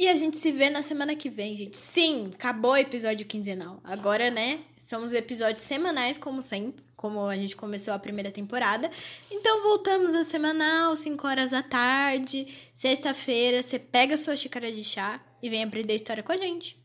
[0.01, 1.77] E a gente se vê na semana que vem, gente.
[1.77, 3.79] Sim, acabou o episódio quinzenal.
[3.83, 8.89] Agora, né, somos episódios semanais, como sempre, como a gente começou a primeira temporada.
[9.29, 13.61] Então, voltamos a semanal, 5 horas da tarde, sexta-feira.
[13.61, 16.83] Você pega a sua xícara de chá e vem aprender história com a gente.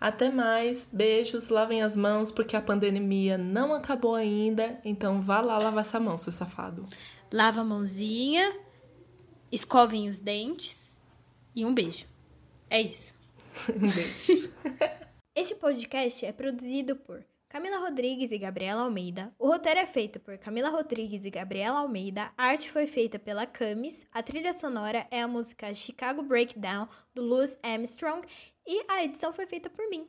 [0.00, 5.58] Até mais, beijos, lavem as mãos porque a pandemia não acabou ainda, então vá lá
[5.58, 6.86] lavar essa mão, seu safado.
[7.30, 8.56] Lava a mãozinha,
[9.52, 10.85] escovem os dentes
[11.56, 12.04] e um beijo.
[12.70, 13.14] É isso.
[13.74, 14.52] um beijo.
[15.34, 19.32] este podcast é produzido por Camila Rodrigues e Gabriela Almeida.
[19.38, 22.30] O roteiro é feito por Camila Rodrigues e Gabriela Almeida.
[22.36, 24.04] A arte foi feita pela Camis.
[24.12, 28.26] A trilha sonora é a música Chicago Breakdown do Louis Armstrong
[28.66, 30.06] e a edição foi feita por mim.